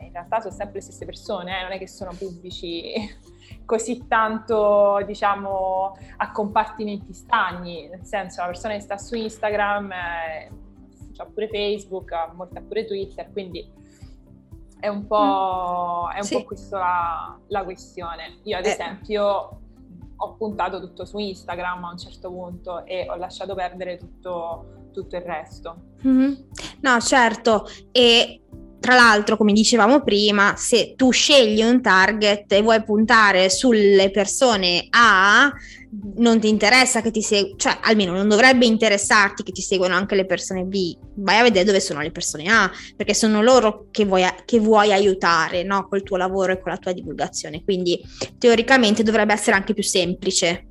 [0.00, 2.92] in realtà sono sempre le stesse persone, eh, non è che sono pubblici
[3.64, 10.50] così tanto, diciamo, a compartimenti stagni, nel senso la persona che sta su Instagram eh,
[11.16, 13.80] ha pure Facebook, ha molta pure Twitter, quindi
[14.78, 16.34] è un po', è un sì.
[16.34, 18.40] po questa la, la, questione.
[18.42, 18.70] Io ad eh.
[18.70, 19.60] esempio
[20.16, 25.16] ho puntato tutto su Instagram a un certo punto e ho lasciato perdere tutto, tutto
[25.16, 25.76] il resto.
[26.04, 26.32] Mm-hmm.
[26.80, 28.41] No, certo, e
[28.82, 34.88] tra l'altro, come dicevamo prima, se tu scegli un target e vuoi puntare sulle persone
[34.90, 35.52] A,
[36.16, 40.16] non ti interessa che ti seguano, cioè almeno non dovrebbe interessarti che ti seguano anche
[40.16, 44.04] le persone B, vai a vedere dove sono le persone A, perché sono loro che
[44.04, 45.86] vuoi, che vuoi aiutare no?
[45.88, 48.00] col tuo lavoro e con la tua divulgazione, quindi
[48.36, 50.66] teoricamente dovrebbe essere anche più semplice.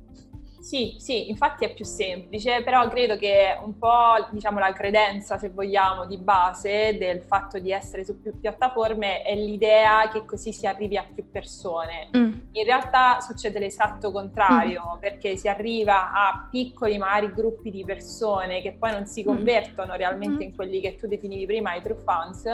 [0.62, 5.48] Sì, sì, infatti è più semplice, però credo che un po' diciamo, la credenza, se
[5.48, 10.68] vogliamo, di base del fatto di essere su più piattaforme è l'idea che così si
[10.68, 12.10] arrivi a più persone.
[12.16, 12.32] Mm.
[12.52, 15.00] In realtà succede l'esatto contrario, mm.
[15.00, 19.26] perché si arriva a piccoli magari gruppi di persone che poi non si mm.
[19.26, 19.96] convertono mm.
[19.96, 22.44] realmente in quelli che tu definivi prima i true fans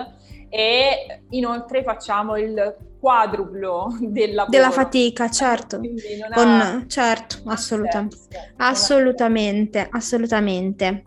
[0.48, 4.50] e inoltre facciamo il quadruplo del lavoro.
[4.50, 5.80] Della fatica, certo.
[6.34, 6.84] Con, ha...
[6.86, 8.12] Certo, assolutam-
[8.56, 11.04] assolutamente, assolutamente.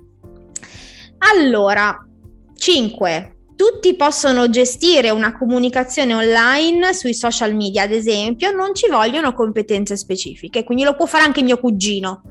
[1.19, 2.05] Allora,
[2.55, 3.35] 5.
[3.55, 9.95] Tutti possono gestire una comunicazione online sui social media, ad esempio, non ci vogliono competenze
[9.97, 12.23] specifiche, quindi lo può fare anche mio cugino.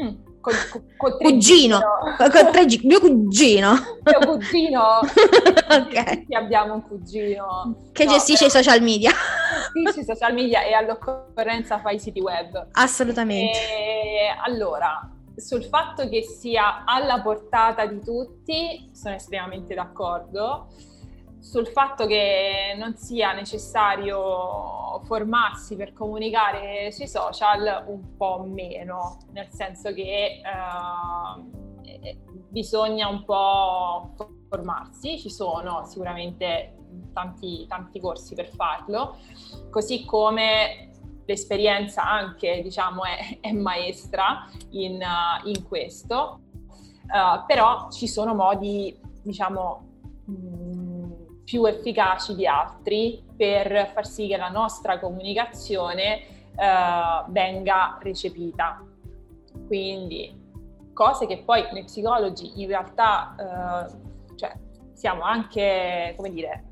[0.00, 0.54] Mm Con,
[0.96, 1.80] con cugino,
[2.16, 3.72] con tre mio cugino.
[4.04, 5.00] Mio cugino.
[5.02, 6.24] ok.
[6.26, 7.90] Sì, abbiamo un cugino.
[7.92, 9.10] Che no, gestisce i social media.
[9.74, 12.68] Gestisce i social media e all'occorrenza fa i siti web.
[12.72, 13.58] Assolutamente.
[13.58, 20.68] E, allora, sul fatto che sia alla portata di tutti, sono estremamente d'accordo
[21.40, 29.48] sul fatto che non sia necessario formarsi per comunicare sui social un po' meno, nel
[29.50, 32.18] senso che eh,
[32.48, 34.14] bisogna un po'
[34.48, 36.74] formarsi, ci sono sicuramente
[37.12, 39.16] tanti, tanti corsi per farlo,
[39.70, 40.90] così come
[41.26, 45.00] l'esperienza anche diciamo è, è maestra in,
[45.44, 49.86] in questo, uh, però ci sono modi diciamo
[51.48, 56.18] più efficaci di altri per far sì che la nostra comunicazione
[56.54, 58.84] eh, venga recepita.
[59.66, 60.38] Quindi
[60.92, 64.52] cose che poi noi psicologi in realtà eh, cioè,
[64.92, 66.64] siamo anche, come dire,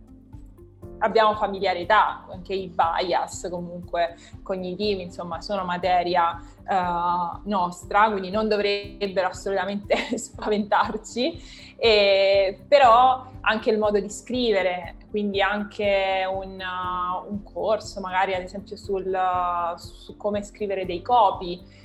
[0.98, 9.28] abbiamo familiarità, anche i bias comunque cognitivi, insomma, sono materia uh, nostra, quindi non dovrebbero
[9.28, 18.00] assolutamente spaventarci, e, però anche il modo di scrivere, quindi anche un, uh, un corso
[18.00, 21.84] magari ad esempio sul, uh, su come scrivere dei copy,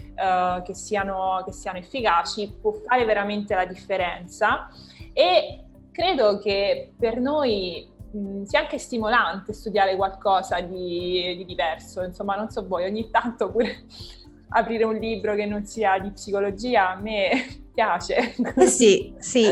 [0.64, 4.70] che siano, che siano efficaci, può fare veramente la differenza.
[5.14, 12.04] E credo che per noi mh, sia anche stimolante studiare qualcosa di, di, diverso.
[12.04, 13.86] Insomma, non so voi, ogni tanto pure
[14.54, 18.36] aprire un libro che non sia di psicologia a me piace.
[18.56, 19.46] Eh sì, sì,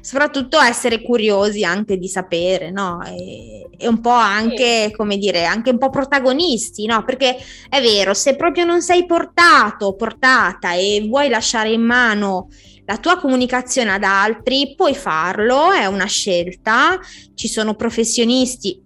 [0.00, 3.02] soprattutto essere curiosi anche di sapere, no?
[3.04, 4.92] E, e un po' anche, sì.
[4.92, 7.04] come dire, anche un po' protagonisti, no?
[7.04, 7.36] Perché
[7.68, 12.48] è vero, se proprio non sei portato, portata e vuoi lasciare in mano
[12.90, 16.98] la tua comunicazione ad altri, puoi farlo, è una scelta,
[17.34, 18.82] ci sono professionisti,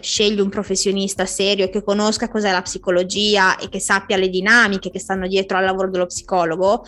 [0.00, 4.98] scegli un professionista serio che conosca cos'è la psicologia e che sappia le dinamiche che
[4.98, 6.84] stanno dietro al lavoro dello psicologo,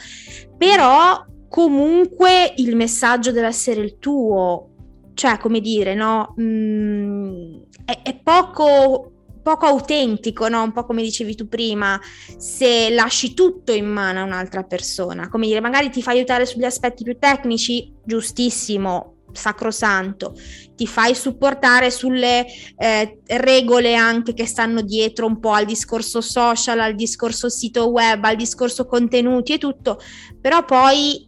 [0.58, 4.68] però comunque il messaggio deve essere il tuo,
[5.14, 6.34] cioè come dire, no?
[6.38, 7.54] Mm,
[7.86, 9.12] è, è poco
[9.48, 10.62] poco autentico, no?
[10.62, 11.98] un po' come dicevi tu prima,
[12.36, 16.64] se lasci tutto in mano a un'altra persona, come dire, magari ti fa aiutare sugli
[16.64, 20.34] aspetti più tecnici, giustissimo, sacrosanto,
[20.74, 22.44] ti fai supportare sulle
[22.76, 28.22] eh, regole anche che stanno dietro un po' al discorso social, al discorso sito web,
[28.24, 29.98] al discorso contenuti e tutto,
[30.38, 31.26] però poi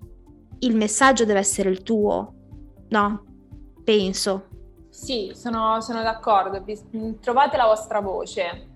[0.58, 2.34] il messaggio deve essere il tuo,
[2.90, 3.24] no?
[3.82, 4.49] Penso.
[5.00, 6.62] Sì, sono, sono d'accordo.
[7.22, 8.68] Trovate la vostra voce,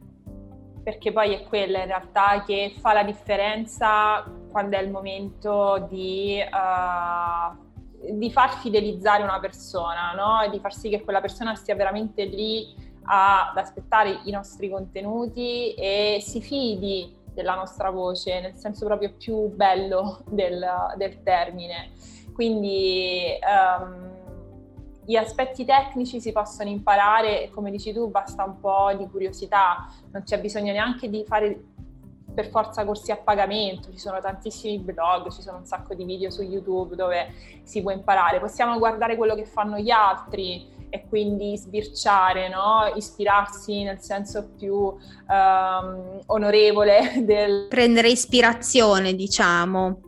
[0.82, 6.42] perché poi è quella in realtà che fa la differenza quando è il momento di,
[6.42, 10.48] uh, di far fidelizzare una persona, no?
[10.50, 16.20] Di far sì che quella persona stia veramente lì ad aspettare i nostri contenuti e
[16.22, 20.66] si fidi della nostra voce, nel senso proprio più bello del,
[20.96, 21.92] del termine.
[22.32, 24.13] Quindi um,
[25.06, 29.86] gli aspetti tecnici si possono imparare e come dici tu basta un po' di curiosità,
[30.12, 31.62] non c'è bisogno neanche di fare
[32.34, 36.30] per forza corsi a pagamento, ci sono tantissimi blog, ci sono un sacco di video
[36.30, 37.32] su YouTube dove
[37.62, 42.92] si può imparare, possiamo guardare quello che fanno gli altri e quindi sbirciare, no?
[42.94, 47.66] ispirarsi nel senso più um, onorevole del...
[47.68, 50.03] Prendere ispirazione, diciamo.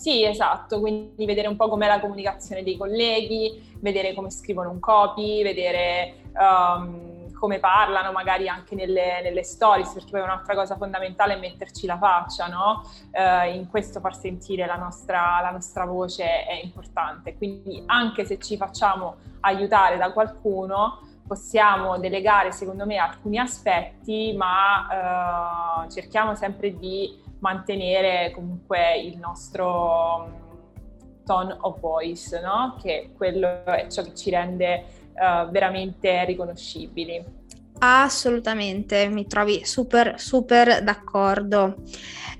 [0.00, 4.80] Sì, esatto, quindi vedere un po' com'è la comunicazione dei colleghi, vedere come scrivono un
[4.80, 11.34] copy, vedere um, come parlano magari anche nelle, nelle, stories, perché poi un'altra cosa fondamentale
[11.34, 12.82] è metterci la faccia, no?
[13.12, 18.38] Uh, in questo far sentire la nostra, la nostra voce è importante, quindi anche se
[18.38, 26.74] ci facciamo aiutare da qualcuno, possiamo delegare secondo me alcuni aspetti, ma uh, cerchiamo sempre
[26.74, 32.76] di mantenere comunque il nostro mm, tone of voice, no?
[32.80, 34.84] che quello è ciò che ci rende
[35.14, 37.38] uh, veramente riconoscibili.
[37.78, 41.76] Assolutamente, mi trovi super, super d'accordo.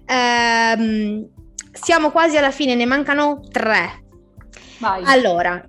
[0.05, 1.27] Ehm,
[1.73, 4.05] siamo quasi alla fine, ne mancano tre.
[4.79, 5.03] Vai.
[5.05, 5.63] Allora,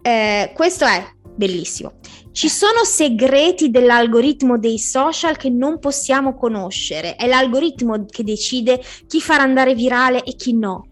[0.00, 1.97] eh, questo è bellissimo.
[2.38, 7.16] Ci sono segreti dell'algoritmo dei social che non possiamo conoscere.
[7.16, 10.86] È l'algoritmo che decide chi farà andare virale e chi no.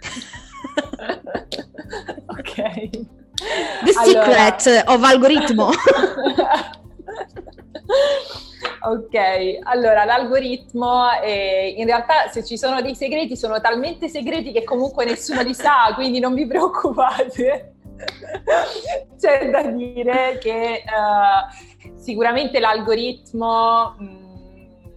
[2.28, 2.54] ok.
[2.54, 3.06] The
[3.94, 4.04] allora...
[4.04, 5.68] secret of algoritmo.
[8.80, 9.14] Ok,
[9.64, 15.04] allora l'algoritmo, eh, in realtà se ci sono dei segreti sono talmente segreti che comunque
[15.04, 17.75] nessuno li sa, quindi non vi preoccupate.
[19.18, 23.94] C'è da dire che uh, sicuramente l'algoritmo...
[23.98, 24.26] Mh,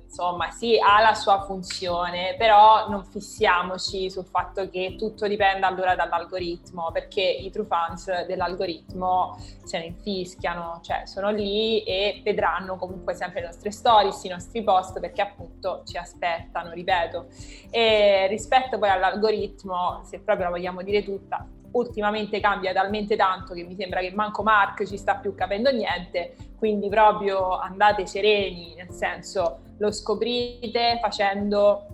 [0.09, 5.95] insomma, sì, ha la sua funzione, però non fissiamoci sul fatto che tutto dipenda allora
[5.95, 13.13] dall'algoritmo, perché i true fans dell'algoritmo se ne infischiano, cioè sono lì e vedranno comunque
[13.13, 17.27] sempre le nostre stories, i nostri post, perché appunto ci aspettano, ripeto.
[17.69, 23.63] E rispetto poi all'algoritmo, se proprio la vogliamo dire tutta, ultimamente cambia talmente tanto che
[23.63, 28.91] mi sembra che manco Mark ci sta più capendo niente, quindi proprio andate sereni, nel
[28.91, 31.87] senso lo scoprite facendo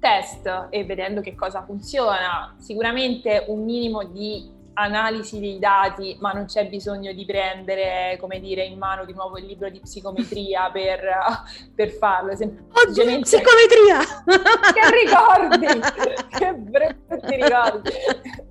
[0.00, 2.56] test e vedendo che cosa funziona.
[2.58, 8.64] Sicuramente un minimo di analisi dei dati, ma non c'è bisogno di prendere, come dire,
[8.64, 11.00] in mano di nuovo il libro di psicometria per,
[11.74, 12.34] per farlo.
[12.34, 13.22] Semplicemente...
[13.22, 14.00] psicometria!
[14.72, 15.66] che ricordi!
[16.38, 17.90] che brutti ricordi!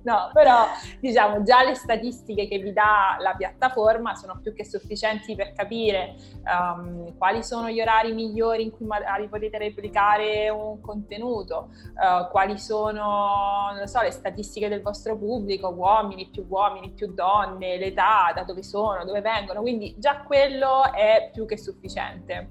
[0.04, 0.66] No, però
[0.98, 6.16] diciamo già le statistiche che vi dà la piattaforma sono più che sufficienti per capire
[6.44, 12.58] um, quali sono gli orari migliori in cui magari potete replicare un contenuto, uh, quali
[12.58, 18.32] sono, non so, le statistiche del vostro pubblico, uomini, uomini, più uomini, più donne, l'età,
[18.34, 22.50] da dove sono, dove vengono, quindi già quello è più che sufficiente.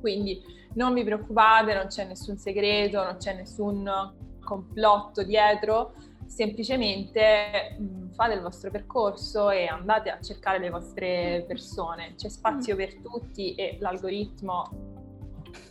[0.00, 0.40] Quindi
[0.74, 3.90] non vi preoccupate, non c'è nessun segreto, non c'è nessun
[4.40, 5.94] complotto dietro,
[6.26, 12.14] semplicemente mh, fate il vostro percorso e andate a cercare le vostre persone.
[12.16, 12.78] C'è spazio mm.
[12.78, 14.97] per tutti e l'algoritmo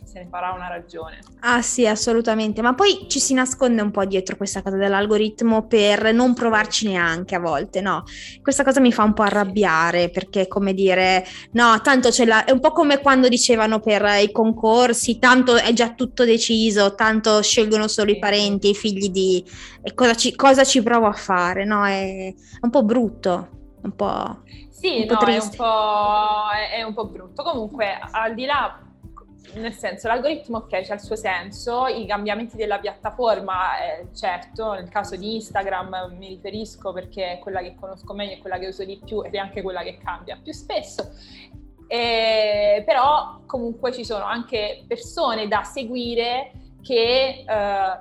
[0.08, 1.18] se ne farà una ragione.
[1.40, 6.14] Ah sì, assolutamente, ma poi ci si nasconde un po' dietro questa cosa dell'algoritmo per
[6.14, 8.04] non provarci neanche a volte, no?
[8.40, 12.50] Questa cosa mi fa un po' arrabbiare perché come dire, no, tanto ce l'ha, è
[12.52, 17.86] un po' come quando dicevano per i concorsi, tanto è già tutto deciso, tanto scelgono
[17.86, 19.44] solo i parenti, i figli di...
[19.82, 21.84] E cosa ci, cosa ci provo a fare, no?
[21.84, 23.48] È, un po' brutto,
[23.82, 24.42] un po'...
[24.70, 27.42] Sì, un po no, è un po', è un po' brutto.
[27.42, 28.87] Comunque, al di là
[29.54, 34.88] nel senso, l'algoritmo ok, c'ha il suo senso, i cambiamenti della piattaforma, eh, certo, nel
[34.88, 38.84] caso di Instagram mi riferisco perché è quella che conosco meglio, è quella che uso
[38.84, 41.10] di più ed è anche quella che cambia più spesso.
[41.86, 48.00] Eh, però comunque ci sono anche persone da seguire che eh,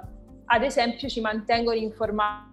[0.49, 2.46] ad esempio ci mantengono informati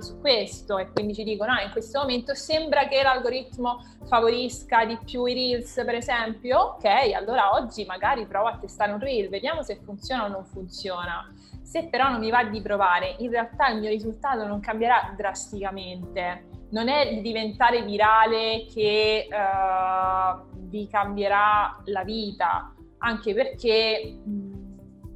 [0.00, 4.98] su questo e quindi ci dicono ah, in questo momento sembra che l'algoritmo favorisca di
[5.04, 6.58] più i reels per esempio.
[6.58, 6.84] Ok
[7.14, 11.30] allora oggi magari provo a testare un reel vediamo se funziona o non funziona.
[11.62, 16.48] Se però non mi va di provare in realtà il mio risultato non cambierà drasticamente.
[16.70, 24.18] Non è diventare virale che uh, vi cambierà la vita anche perché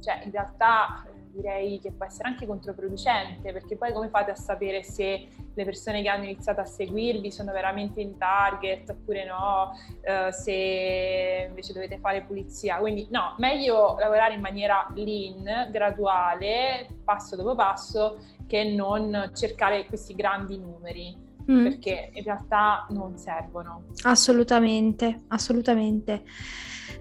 [0.01, 4.83] cioè, in realtà direi che può essere anche controproducente, perché poi come fate a sapere
[4.83, 10.31] se le persone che hanno iniziato a seguirvi sono veramente in target oppure no, uh,
[10.31, 12.77] se invece dovete fare pulizia.
[12.77, 20.15] Quindi no, meglio lavorare in maniera lean, graduale, passo dopo passo, che non cercare questi
[20.15, 21.29] grandi numeri.
[21.49, 21.63] Mm.
[21.63, 23.85] Perché in realtà non servono.
[24.03, 26.23] Assolutamente, assolutamente.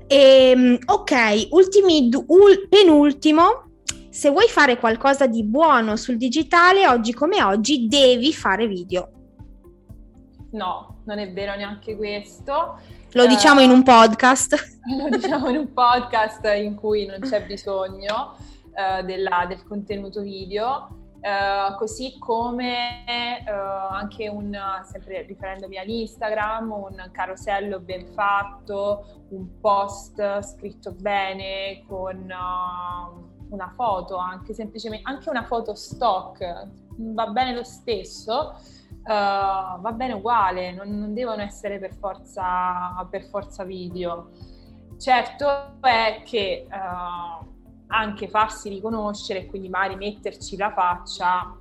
[0.06, 3.69] E, ehm, ok, ultimi, ul, penultimo,
[4.10, 9.10] se vuoi fare qualcosa di buono sul digitale, oggi come oggi devi fare video.
[10.50, 12.78] No, non è vero neanche questo.
[13.12, 14.80] Lo diciamo in un podcast.
[14.98, 20.96] Lo diciamo in un podcast in cui non c'è bisogno uh, della, del contenuto video.
[21.20, 24.58] Uh, così come uh, anche un,
[24.90, 33.72] sempre riferendomi ad Instagram, un carosello ben fatto, un post scritto bene con uh, una
[33.74, 38.54] foto, anche semplicemente anche una foto stock, va bene lo stesso,
[38.90, 44.30] uh, va bene uguale, non, non devono essere per forza, per forza, video.
[44.98, 47.46] Certo è che uh,
[47.88, 51.56] anche farsi riconoscere, quindi magari metterci la faccia,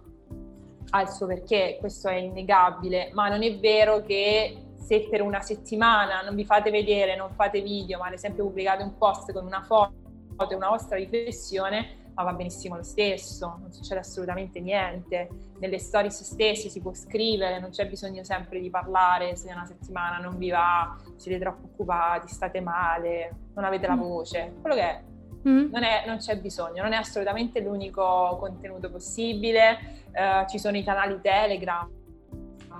[0.92, 5.42] ha il suo perché, questo è innegabile, ma non è vero che se per una
[5.42, 9.46] settimana non vi fate vedere, non fate video, ma ad esempio pubblicate un post con
[9.46, 10.09] una foto
[10.56, 15.30] una vostra riflessione, ma va benissimo lo stesso, non succede assolutamente niente.
[15.60, 20.18] Nelle stories stesse si può scrivere, non c'è bisogno sempre di parlare, se una settimana
[20.18, 24.00] non vi va, siete troppo occupati, state male, non avete la mm.
[24.00, 25.02] voce, quello che è.
[25.48, 25.72] Mm.
[25.72, 29.98] Non, è, non, c'è bisogno, non è assolutamente l'unico contenuto possibile.
[30.10, 31.88] Uh, ci sono i canali Telegram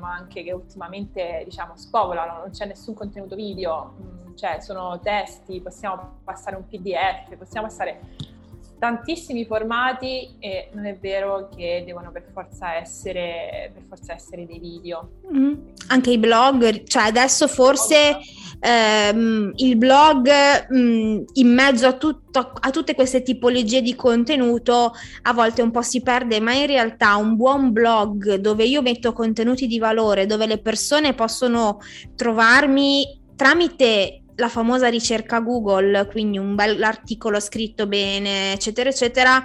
[0.06, 6.20] anche che ultimamente diciamo spopolano, non c'è nessun contenuto video, mm, cioè sono testi, possiamo
[6.24, 8.00] passare un PDF, possiamo passare
[8.80, 14.58] tantissimi formati e non è vero che devono per forza essere, per forza essere dei
[14.58, 15.10] video.
[15.36, 15.54] Mm.
[15.88, 18.18] Anche i blog, cioè adesso forse
[18.62, 20.30] ehm, il blog
[20.70, 25.72] mh, mm, in mezzo a, tutto, a tutte queste tipologie di contenuto a volte un
[25.72, 30.26] po' si perde, ma in realtà un buon blog dove io metto contenuti di valore,
[30.26, 31.80] dove le persone possono
[32.16, 39.44] trovarmi tramite la famosa ricerca Google, quindi un bel articolo scritto bene, eccetera, eccetera,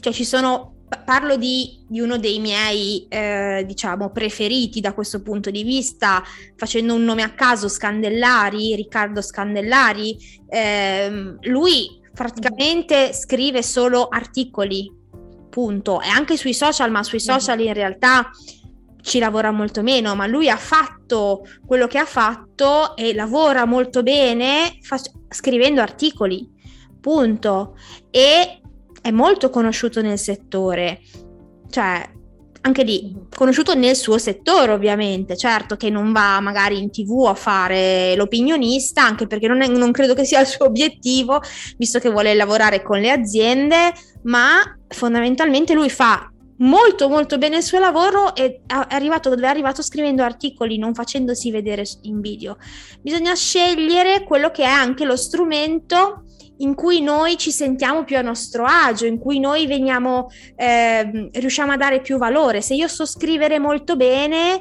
[0.00, 0.74] cioè ci sono
[1.04, 6.22] parlo di, di, uno dei miei, eh, diciamo, preferiti da questo punto di vista,
[6.56, 10.16] facendo un nome a caso, Scandellari, Riccardo Scandellari,
[10.48, 14.90] eh, lui praticamente scrive solo articoli,
[15.50, 18.30] punto, e anche sui social, ma sui social in realtà
[19.02, 24.02] ci lavora molto meno, ma lui ha fatto quello che ha fatto e lavora molto
[24.02, 26.48] bene fa- scrivendo articoli,
[27.00, 27.76] punto.
[28.10, 28.60] E
[29.00, 31.00] è molto conosciuto nel settore,
[31.70, 32.16] cioè
[32.60, 37.34] anche lì conosciuto nel suo settore ovviamente, certo che non va magari in tv a
[37.34, 41.40] fare l'opinionista, anche perché non, è, non credo che sia il suo obiettivo,
[41.76, 43.92] visto che vuole lavorare con le aziende,
[44.24, 49.50] ma fondamentalmente lui fa molto molto bene il suo lavoro e è arrivato dove è
[49.50, 52.56] arrivato scrivendo articoli, non facendosi vedere in video.
[53.00, 56.24] Bisogna scegliere quello che è anche lo strumento
[56.58, 61.72] in cui noi ci sentiamo più a nostro agio, in cui noi veniamo, eh, riusciamo
[61.72, 62.62] a dare più valore.
[62.62, 64.60] Se io so scrivere molto bene,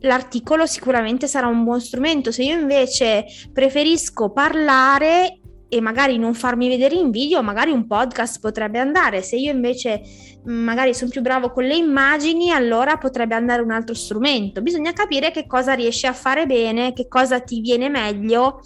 [0.00, 2.32] l'articolo sicuramente sarà un buon strumento.
[2.32, 5.40] Se io invece preferisco parlare
[5.76, 9.20] e magari non farmi vedere in video, magari un podcast potrebbe andare.
[9.20, 10.00] Se io invece
[10.48, 14.62] mm, magari sono più bravo con le immagini, allora potrebbe andare un altro strumento.
[14.62, 18.60] Bisogna capire che cosa riesci a fare bene, che cosa ti viene meglio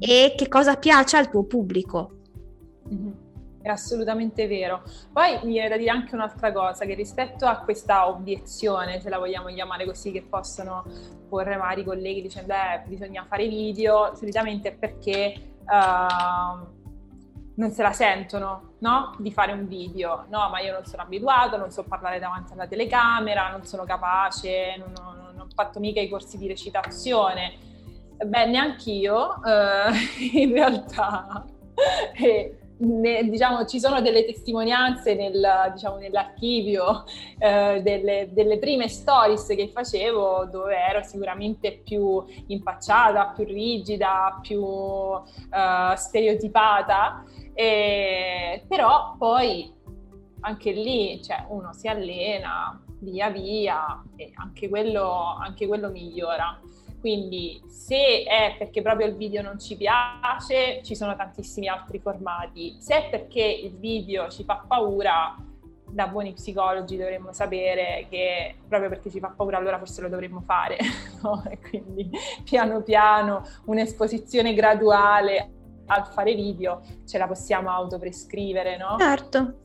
[0.00, 2.10] e che cosa piace al tuo pubblico.
[2.92, 3.12] Mm-hmm.
[3.62, 4.82] È assolutamente vero.
[5.12, 9.18] Poi mi viene da dire anche un'altra cosa, che rispetto a questa obiezione, se la
[9.18, 10.84] vogliamo chiamare così, che possono
[11.28, 16.74] porre vari colleghi dicendo eh, bisogna fare video, solitamente è perché uh,
[17.56, 19.14] non se la sentono, no?
[19.18, 20.26] Di fare un video.
[20.28, 24.76] No, ma io non sono abituato, non so parlare davanti alla telecamera, non sono capace,
[24.78, 27.54] non ho, non ho fatto mica i corsi di recitazione.
[28.24, 29.92] Beh, neanch'io, uh,
[30.32, 31.44] in realtà.
[32.14, 37.04] e, ne, diciamo, ci sono delle testimonianze nel, diciamo, nell'archivio
[37.38, 44.64] eh, delle, delle, prime stories che facevo dove ero sicuramente più impacciata, più rigida, più
[44.64, 47.24] eh, stereotipata,
[47.54, 49.72] e, però poi
[50.40, 56.60] anche lì cioè, uno si allena via via e anche quello, anche quello migliora.
[57.06, 62.78] Quindi se è perché proprio il video non ci piace, ci sono tantissimi altri formati.
[62.80, 65.36] Se è perché il video ci fa paura,
[65.88, 70.40] da buoni psicologi dovremmo sapere che proprio perché ci fa paura allora forse lo dovremmo
[70.40, 70.78] fare.
[71.22, 71.44] No?
[71.70, 72.10] Quindi
[72.42, 75.50] piano piano un'esposizione graduale
[75.86, 78.96] al fare video ce la possiamo autoprescrivere, no?
[78.98, 79.58] Certo,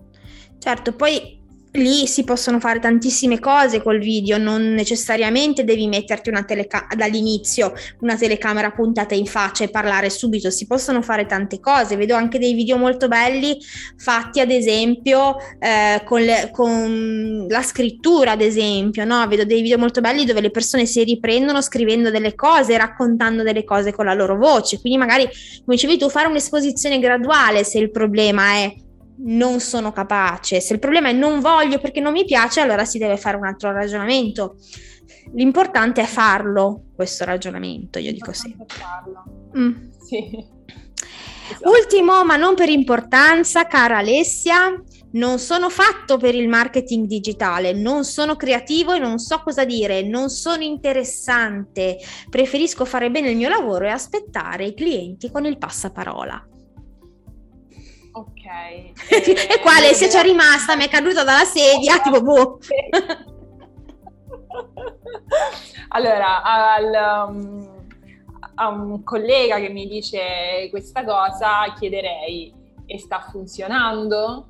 [0.59, 1.40] certo, poi
[1.73, 7.73] lì si possono fare tantissime cose col video, non necessariamente devi metterti una teleca- dall'inizio
[7.99, 11.95] una telecamera puntata in faccia e parlare subito, si possono fare tante cose.
[11.95, 13.57] Vedo anche dei video molto belli
[13.97, 19.25] fatti ad esempio eh, con, le, con, la scrittura, ad esempio, no?
[19.27, 23.63] Vedo dei video molto belli dove le persone si riprendono scrivendo delle cose, raccontando delle
[23.63, 24.79] cose con la loro voce.
[24.79, 28.73] Quindi magari, come dicevi tu, fare un'esposizione graduale se il problema è
[29.23, 32.97] non sono capace, se il problema è non voglio perché non mi piace, allora si
[32.97, 34.55] deve fare un altro ragionamento.
[35.33, 38.55] L'importante è farlo, questo ragionamento, io dico sì.
[39.57, 39.73] Mm.
[39.99, 40.17] sì.
[40.17, 40.59] Esatto.
[41.69, 44.81] Ultimo, ma non per importanza, cara Alessia,
[45.13, 50.01] non sono fatto per il marketing digitale, non sono creativo e non so cosa dire,
[50.03, 51.97] non sono interessante,
[52.29, 56.47] preferisco fare bene il mio lavoro e aspettare i clienti con il passaparola.
[58.13, 58.45] Ok.
[58.45, 62.59] E, e quale se c'è rimasta, mi è caduta dalla sedia, tipo boh.
[65.89, 67.85] allora, al, um,
[68.55, 72.53] a un collega che mi dice questa cosa chiederei,
[72.85, 74.47] e sta funzionando?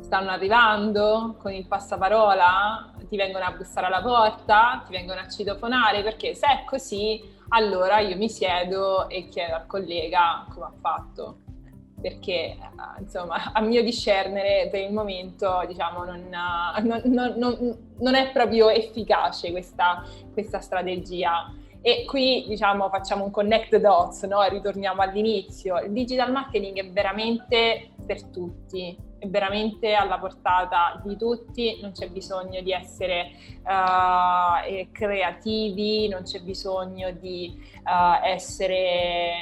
[0.00, 2.94] Stanno arrivando con il passaparola?
[3.06, 4.82] Ti vengono a bussare alla porta?
[4.86, 6.02] Ti vengono a citofonare?
[6.02, 11.36] Perché se è così, allora io mi siedo e chiedo al collega come ha fatto
[12.00, 12.58] perché eh,
[13.00, 16.28] insomma a mio discernere per il momento diciamo non,
[16.82, 23.70] non, non, non è proprio efficace questa, questa strategia E qui diciamo facciamo un connect
[23.70, 24.42] the dots, no?
[24.46, 25.78] ritorniamo all'inizio.
[25.78, 32.10] Il digital marketing è veramente per tutti, è veramente alla portata di tutti, non c'è
[32.10, 33.30] bisogno di essere
[33.62, 39.32] uh, creativi, non c'è bisogno di uh, essere,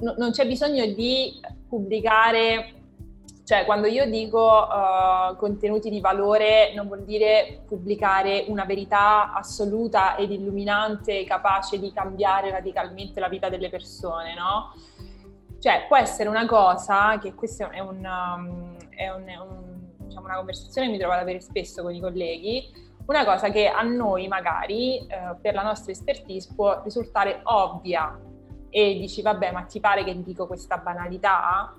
[0.00, 1.40] no, non c'è bisogno di
[1.70, 2.74] pubblicare
[3.50, 10.14] cioè, quando io dico uh, contenuti di valore, non vuol dire pubblicare una verità assoluta
[10.14, 14.72] ed illuminante, capace di cambiare radicalmente la vita delle persone, no?
[15.58, 20.26] Cioè, può essere una cosa, che questa è, un, um, è, un, è un, diciamo,
[20.26, 22.72] una conversazione che mi trovo ad avere spesso con i colleghi,
[23.06, 28.16] una cosa che a noi magari, eh, per la nostra expertise, può risultare ovvia
[28.70, 31.74] e dici, vabbè, ma ti pare che dico questa banalità?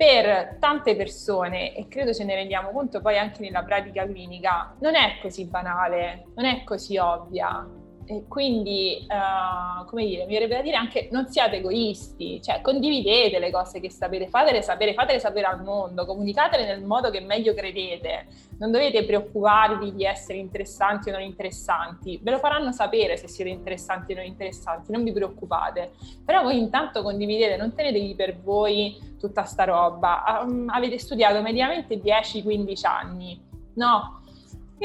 [0.00, 4.94] per tante persone, e credo ce ne rendiamo conto poi anche nella pratica clinica, non
[4.94, 7.79] è così banale, non è così ovvia.
[8.06, 13.38] E quindi, uh, come dire, mi verrebbe da dire anche non siate egoisti, cioè condividete
[13.38, 17.54] le cose che sapete, fatele sapere, fatele sapere al mondo, comunicatele nel modo che meglio
[17.54, 18.26] credete.
[18.58, 23.50] Non dovete preoccuparvi di essere interessanti o non interessanti, ve lo faranno sapere se siete
[23.50, 25.92] interessanti o non interessanti, non vi preoccupate.
[26.24, 30.42] Però voi intanto condividete, non tenetevi per voi tutta sta roba.
[30.42, 33.40] Um, avete studiato mediamente 10-15 anni,
[33.74, 34.19] no?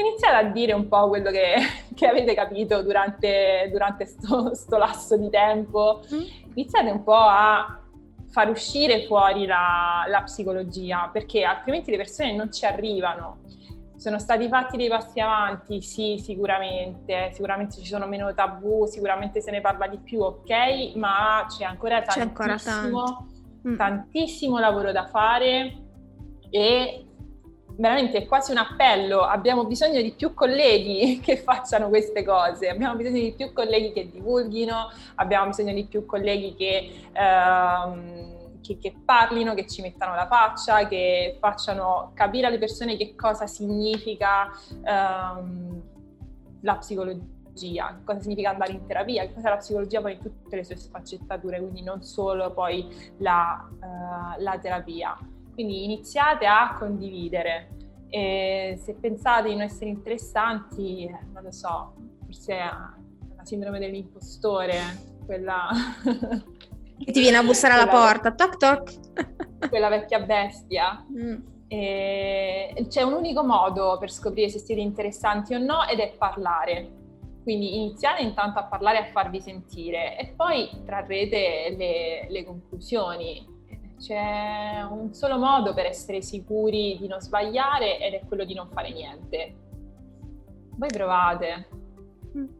[0.00, 1.54] Iniziate a dire un po' quello che,
[1.94, 6.22] che avete capito durante, durante sto, sto, lasso di tempo, mm.
[6.54, 7.80] iniziate un po' a
[8.28, 13.44] far uscire fuori la, la, psicologia, perché altrimenti le persone non ci arrivano.
[13.96, 19.50] Sono stati fatti dei passi avanti, sì, sicuramente, sicuramente ci sono meno tabù, sicuramente se
[19.50, 23.24] ne parla di più, ok, ma c'è ancora tantissimo, c'è ancora
[23.68, 23.76] mm.
[23.76, 25.84] tantissimo lavoro da fare
[26.50, 27.05] e
[27.76, 32.96] veramente è quasi un appello, abbiamo bisogno di più colleghi che facciano queste cose, abbiamo
[32.96, 38.94] bisogno di più colleghi che divulghino, abbiamo bisogno di più colleghi che, ehm, che, che
[39.04, 44.50] parlino, che ci mettano la faccia, che facciano capire alle persone che cosa significa
[44.84, 45.82] ehm,
[46.62, 47.34] la psicologia
[48.04, 51.58] cosa significa andare in terapia, che cos'è la psicologia poi in tutte le sue sfaccettature,
[51.58, 52.86] quindi non solo poi
[53.18, 55.16] la, uh, la terapia.
[55.56, 57.70] Quindi iniziate a condividere.
[58.10, 61.94] E se pensate di non essere interessanti, eh, non lo so,
[62.26, 64.78] forse è la sindrome dell'impostore,
[65.24, 65.68] quella...
[66.98, 69.68] Che ti viene a bussare alla porta, toc toc.
[69.68, 71.04] quella vecchia bestia.
[71.12, 71.36] Mm.
[71.68, 76.90] E c'è un unico modo per scoprire se siete interessanti o no ed è parlare.
[77.42, 83.55] Quindi iniziate intanto a parlare e a farvi sentire e poi trarrete le, le conclusioni
[83.98, 88.68] c'è un solo modo per essere sicuri di non sbagliare ed è quello di non
[88.70, 89.54] fare niente.
[90.76, 91.68] Voi provate.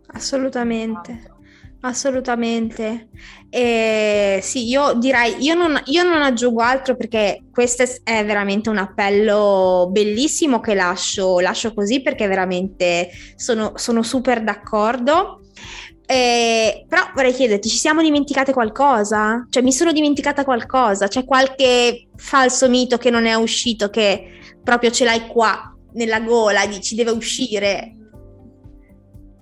[0.09, 1.35] Assolutamente.
[1.81, 3.09] Assolutamente.
[3.51, 8.79] E sì, io direi, io non, io non, aggiungo altro perché questo è veramente un
[8.79, 15.43] appello bellissimo che lascio, lascio così perché veramente sono, sono super d'accordo.
[16.09, 19.45] Eh, però vorrei chiederti, ci siamo dimenticate qualcosa?
[19.51, 21.09] Cioè, mi sono dimenticata qualcosa?
[21.09, 26.65] C'è qualche falso mito che non è uscito, che proprio ce l'hai qua nella gola,
[26.67, 27.97] dici deve uscire?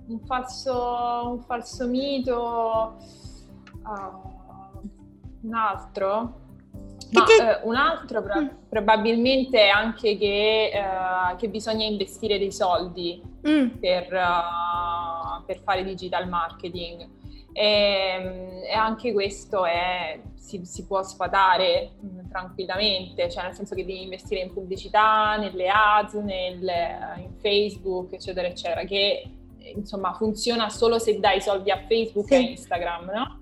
[0.07, 2.97] Un falso, un falso mito,
[3.83, 6.44] uh, un altro?
[7.11, 7.31] Ma, ti...
[7.33, 8.47] eh, un altro pro- mm.
[8.69, 13.67] probabilmente anche che, uh, che, bisogna investire dei soldi mm.
[13.79, 17.07] per, uh, per, fare digital marketing.
[17.53, 23.75] E, ehm, e anche questo è, si, si, può sfatare mh, tranquillamente, cioè nel senso
[23.75, 26.61] che devi investire in pubblicità, nelle ads, nel,
[27.17, 29.23] in Facebook, eccetera, eccetera, che
[29.73, 32.33] insomma funziona solo se dai soldi a Facebook sì.
[32.33, 33.39] e Instagram, no?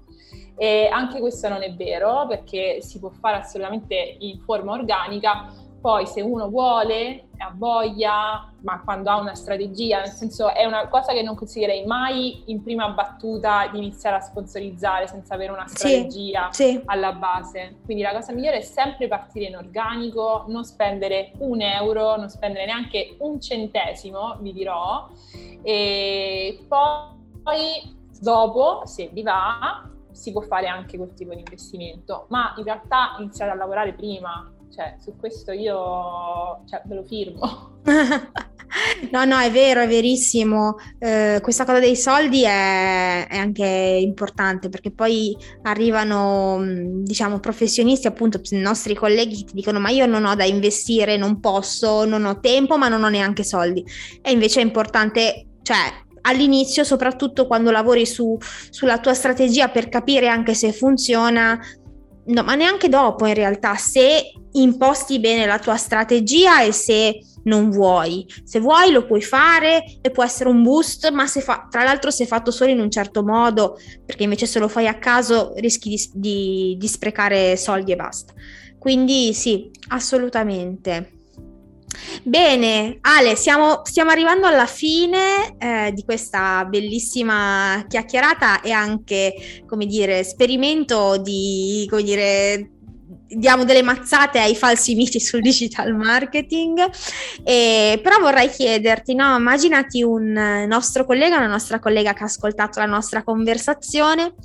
[0.56, 5.52] E anche questo non è vero perché si può fare assolutamente in forma organica,
[5.84, 10.88] poi se uno vuole, ha voglia, ma quando ha una strategia, nel senso è una
[10.88, 15.68] cosa che non consiglierei mai in prima battuta di iniziare a sponsorizzare senza avere una
[15.68, 16.82] strategia sì, sì.
[16.86, 17.80] alla base.
[17.84, 22.66] Quindi la cosa migliore è sempre partire in organico, non spendere un euro, non spendere
[22.66, 25.10] neanche un centesimo, vi dirò,
[25.64, 29.84] e poi dopo, se vi va,
[30.14, 34.52] si può fare anche quel tipo di investimento, ma in realtà iniziate a lavorare prima,
[34.74, 37.82] cioè su questo io cioè, ve lo firmo.
[39.12, 40.78] No, no, è vero, è verissimo.
[40.98, 46.60] Eh, questa cosa dei soldi è, è, anche importante perché poi arrivano,
[47.04, 51.18] diciamo, professionisti, appunto, i nostri colleghi che ti dicono: Ma io non ho da investire,
[51.18, 53.86] non posso, non ho tempo, ma non ho neanche soldi.
[54.22, 55.78] E invece è importante, cioè,
[56.24, 58.38] all'inizio, soprattutto quando lavori su,
[58.70, 61.60] sulla tua strategia per capire anche se funziona,
[62.26, 67.70] no, ma neanche dopo in realtà, se imposti bene la tua strategia e se non
[67.70, 68.26] vuoi.
[68.44, 72.12] Se vuoi lo puoi fare e può essere un boost, ma se fa, tra l'altro
[72.12, 75.90] se fatto solo in un certo modo, perché invece se lo fai a caso rischi
[75.90, 78.34] di, di, di sprecare soldi e basta.
[78.78, 81.23] Quindi sì, assolutamente.
[82.24, 89.86] Bene, Ale, siamo, stiamo arrivando alla fine eh, di questa bellissima chiacchierata e anche, come
[89.86, 92.70] dire, esperimento di, come dire,
[93.36, 96.90] diamo delle mazzate ai falsi miti sul digital marketing,
[97.44, 102.80] e, però vorrei chiederti, no, immaginati un nostro collega, una nostra collega che ha ascoltato
[102.80, 104.36] la nostra conversazione,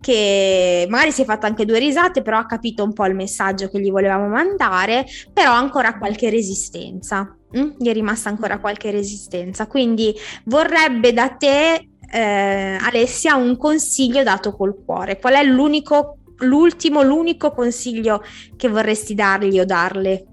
[0.00, 3.68] che magari si è fatto anche due risate, però ha capito un po' il messaggio
[3.68, 7.36] che gli volevamo mandare, però ha ancora qualche resistenza.
[7.56, 7.70] Mm?
[7.78, 14.54] Gli è rimasta ancora qualche resistenza, quindi vorrebbe da te eh, Alessia un consiglio dato
[14.54, 15.18] col cuore.
[15.18, 18.22] Qual è l'unico l'ultimo, l'unico consiglio
[18.56, 20.26] che vorresti dargli o darle?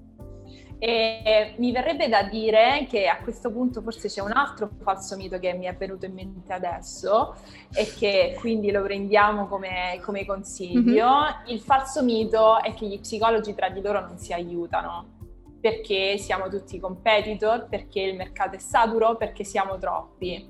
[0.78, 5.38] E mi verrebbe da dire che a questo punto forse c'è un altro falso mito
[5.38, 7.36] che mi è venuto in mente adesso
[7.74, 11.08] e che quindi lo prendiamo come, come consiglio.
[11.08, 11.46] Mm-hmm.
[11.46, 15.12] Il falso mito è che gli psicologi tra di loro non si aiutano
[15.58, 20.46] perché siamo tutti competitor, perché il mercato è saturo, perché siamo troppi.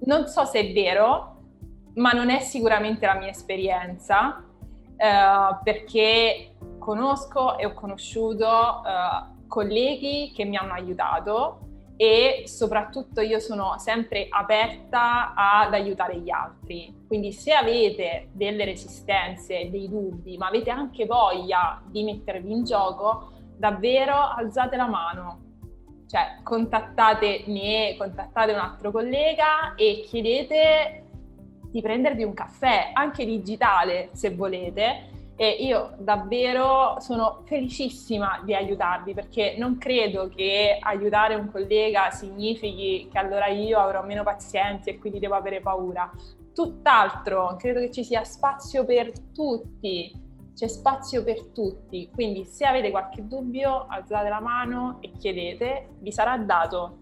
[0.00, 1.33] Non so se è vero,
[1.94, 4.42] ma non è sicuramente la mia esperienza,
[4.96, 11.60] eh, perché conosco e ho conosciuto eh, colleghi che mi hanno aiutato
[11.96, 17.02] e soprattutto io sono sempre aperta ad aiutare gli altri.
[17.06, 23.30] Quindi se avete delle resistenze, dei dubbi, ma avete anche voglia di mettervi in gioco,
[23.56, 25.42] davvero alzate la mano.
[26.08, 31.03] Cioè, contattate me, contattate un altro collega e chiedete
[31.74, 35.10] di prendervi un caffè, anche digitale se volete.
[35.34, 43.08] E io davvero sono felicissima di aiutarvi perché non credo che aiutare un collega significhi
[43.10, 46.08] che allora io avrò meno pazienza e quindi devo avere paura.
[46.54, 50.12] Tutt'altro, credo che ci sia spazio per tutti,
[50.54, 52.08] c'è spazio per tutti.
[52.14, 56.98] Quindi se avete qualche dubbio alzate la mano e chiedete, vi sarà dato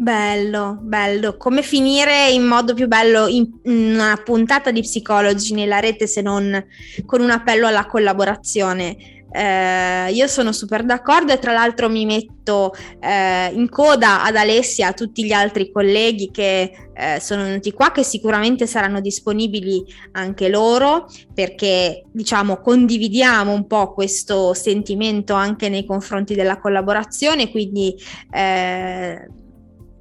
[0.00, 1.36] Bello, bello.
[1.36, 6.64] Come finire in modo più bello in una puntata di psicologi nella rete se non
[7.04, 8.96] con un appello alla collaborazione.
[9.28, 14.86] Eh, io sono super d'accordo e tra l'altro mi metto eh, in coda ad Alessia
[14.86, 20.48] a tutti gli altri colleghi che eh, sono venuti qua, che sicuramente saranno disponibili anche
[20.48, 27.96] loro perché diciamo condividiamo un po' questo sentimento anche nei confronti della collaborazione, quindi
[28.30, 29.26] eh,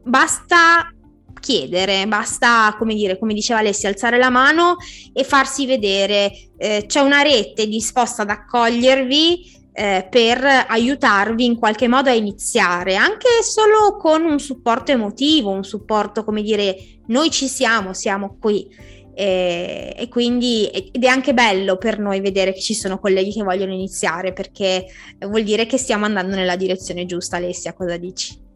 [0.07, 0.91] basta
[1.39, 4.75] chiedere, basta, come dire, come diceva Alessia, alzare la mano
[5.13, 6.31] e farsi vedere.
[6.57, 12.95] Eh, c'è una rete disposta ad accogliervi eh, per aiutarvi in qualche modo a iniziare,
[12.95, 16.75] anche solo con un supporto emotivo, un supporto, come dire,
[17.07, 18.95] noi ci siamo, siamo qui.
[19.19, 23.41] E, e quindi ed è anche bello per noi vedere che ci sono colleghi che
[23.41, 24.85] vogliono iniziare perché
[25.21, 27.37] vuol dire che stiamo andando nella direzione giusta.
[27.37, 28.46] Alessia, cosa dici?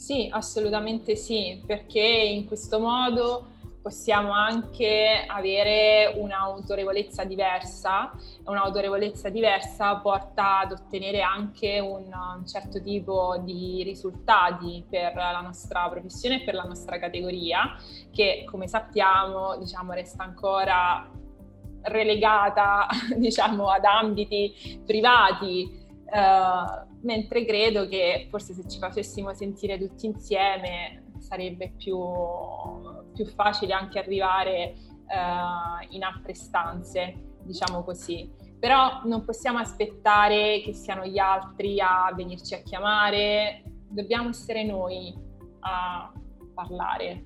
[0.00, 3.48] Sì, assolutamente sì, perché in questo modo
[3.82, 8.10] possiamo anche avere un'autorevolezza diversa.
[8.10, 12.08] E un'autorevolezza diversa porta ad ottenere anche un,
[12.46, 17.76] certo tipo di risultati per la nostra professione e per la nostra categoria
[18.10, 21.06] che come sappiamo diciamo resta ancora
[21.82, 30.06] relegata diciamo ad ambiti privati uh, mentre credo che forse se ci facessimo sentire tutti
[30.06, 31.98] insieme sarebbe più,
[33.12, 34.74] più facile anche arrivare
[35.06, 38.30] uh, in altre stanze, diciamo così.
[38.58, 45.14] Però non possiamo aspettare che siano gli altri a venirci a chiamare, dobbiamo essere noi
[45.60, 46.12] a
[46.54, 47.24] parlare.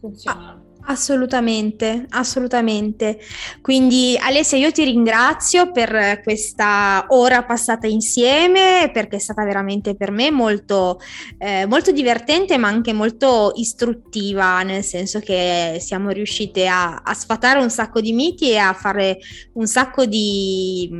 [0.00, 0.52] Funziona.
[0.52, 3.18] Ah Assolutamente, assolutamente.
[3.62, 10.10] Quindi Alessia, io ti ringrazio per questa ora passata insieme, perché è stata veramente per
[10.10, 11.00] me molto,
[11.38, 17.60] eh, molto divertente, ma anche molto istruttiva, nel senso che siamo riuscite a, a, sfatare
[17.60, 19.18] un sacco di miti e a fare
[19.54, 20.90] un sacco di,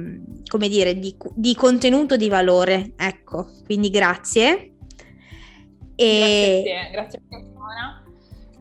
[0.48, 2.94] come dire, di, di contenuto di valore.
[2.96, 4.72] Ecco, quindi grazie.
[5.94, 6.62] E...
[6.64, 7.52] Grazie a te, grazie a te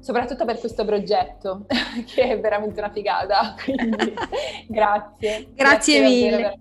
[0.03, 1.65] soprattutto per questo progetto
[2.13, 4.13] che è veramente una figata, quindi
[4.67, 5.47] grazie.
[5.53, 5.53] grazie.
[5.55, 6.59] grazie mille.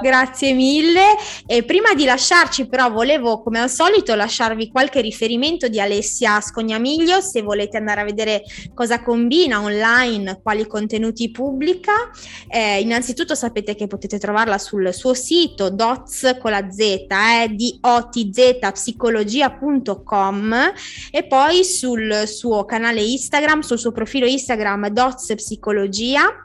[0.00, 1.16] Grazie mille.
[1.46, 7.20] E prima di lasciarci, però, volevo, come al solito, lasciarvi qualche riferimento di Alessia Scognamiglio,
[7.20, 12.10] se volete andare a vedere cosa combina online, quali contenuti pubblica.
[12.48, 17.06] Eh, innanzitutto sapete che potete trovarla sul suo sito dots con la z, eh,
[17.50, 20.72] di otzpsicologia.com
[21.10, 26.44] e poi sul suo canale Instagram, sul suo profilo Instagram dots psicologia,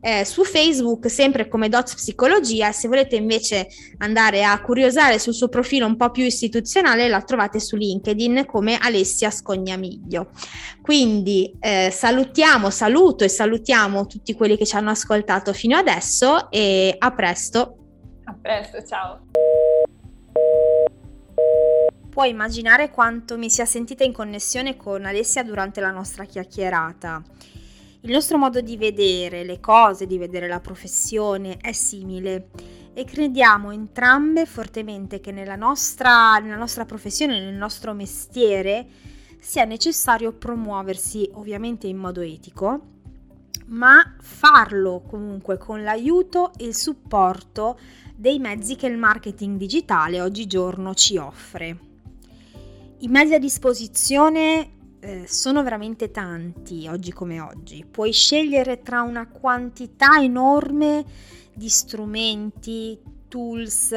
[0.00, 3.68] eh, su Facebook sempre come dots psicologia se volete invece
[3.98, 8.76] andare a curiosare sul suo profilo un po' più istituzionale, la trovate su LinkedIn come
[8.76, 10.28] Alessia Scognamiglio.
[10.82, 16.94] Quindi eh, salutiamo, saluto e salutiamo tutti quelli che ci hanno ascoltato fino adesso e
[16.98, 17.76] a presto.
[18.24, 19.20] A presto, ciao.
[22.10, 27.22] Puoi immaginare quanto mi sia sentita in connessione con Alessia durante la nostra chiacchierata.
[28.02, 32.50] Il nostro modo di vedere le cose, di vedere la professione è simile
[32.94, 38.86] e crediamo entrambe fortemente che nella nostra, nella nostra professione, nel nostro mestiere,
[39.40, 42.92] sia necessario promuoversi ovviamente in modo etico,
[43.66, 47.78] ma farlo comunque con l'aiuto e il supporto
[48.14, 51.78] dei mezzi che il marketing digitale oggigiorno ci offre.
[52.98, 54.70] I mezzi a disposizione
[55.00, 57.84] eh, sono veramente tanti oggi come oggi.
[57.84, 61.04] Puoi scegliere tra una quantità enorme
[61.54, 63.94] di strumenti, tools,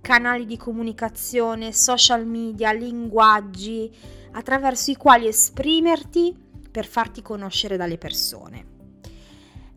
[0.00, 3.90] canali di comunicazione, social media, linguaggi
[4.32, 6.36] attraverso i quali esprimerti
[6.70, 8.70] per farti conoscere dalle persone.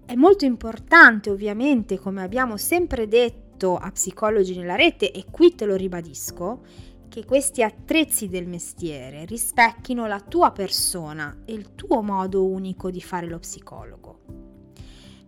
[0.06, 5.66] È molto importante ovviamente, come abbiamo sempre detto a Psicologi nella rete e qui te
[5.66, 6.62] lo ribadisco,
[7.10, 13.02] che questi attrezzi del mestiere rispecchino la tua persona e il tuo modo unico di
[13.02, 14.25] fare lo psicologo.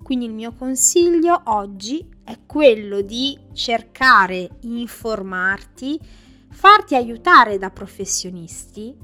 [0.07, 5.99] Quindi il mio consiglio oggi è quello di cercare, informarti,
[6.49, 8.95] farti aiutare da professionisti,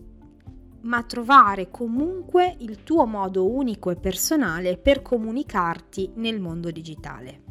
[0.83, 7.41] ma trovare comunque il tuo modo unico e personale per comunicarti nel mondo digitale.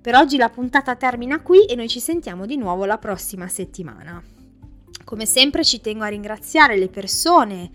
[0.00, 4.20] Per oggi la puntata termina qui e noi ci sentiamo di nuovo la prossima settimana.
[5.04, 7.70] Come sempre ci tengo a ringraziare le persone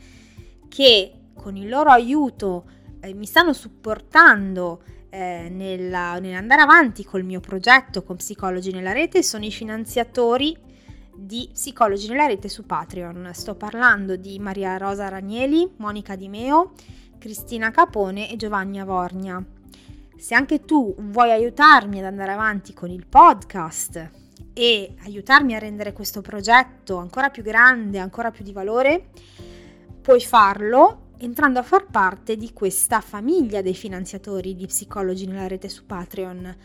[0.68, 7.42] che con il loro aiuto eh, mi stanno supportando eh, nella, nell'andare avanti col mio
[7.42, 10.58] progetto con Psicologi nella rete, sono i finanziatori
[11.14, 13.30] di Psicologi nella rete su Patreon.
[13.34, 16.72] Sto parlando di Maria Rosa Ranieli, Monica Di Meo,
[17.20, 19.44] Cristina Capone e Giovanni Avornia.
[20.18, 24.12] Se anche tu vuoi aiutarmi ad andare avanti con il podcast
[24.54, 29.10] e aiutarmi a rendere questo progetto ancora più grande, ancora più di valore,
[30.02, 35.68] puoi farlo entrando a far parte di questa famiglia dei finanziatori di psicologi nella rete
[35.70, 36.56] su Patreon.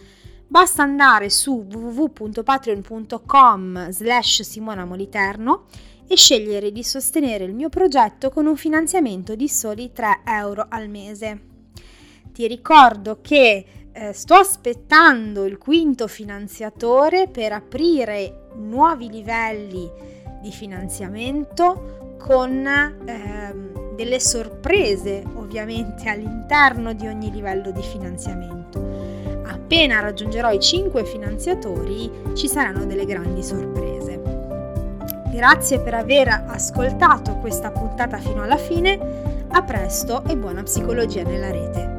[0.47, 5.65] Basta andare su www.patreon.com slash Simona Moliterno
[6.07, 10.89] e scegliere di sostenere il mio progetto con un finanziamento di soli 3 euro al
[10.89, 11.49] mese
[12.39, 19.91] ti ricordo che eh, sto aspettando il quinto finanziatore per aprire nuovi livelli
[20.41, 23.55] di finanziamento con eh,
[23.95, 28.79] delle sorprese ovviamente all'interno di ogni livello di finanziamento.
[29.45, 34.21] Appena raggiungerò i 5 finanziatori ci saranno delle grandi sorprese.
[35.33, 41.51] Grazie per aver ascoltato questa puntata fino alla fine, a presto e buona psicologia nella
[41.51, 41.98] rete.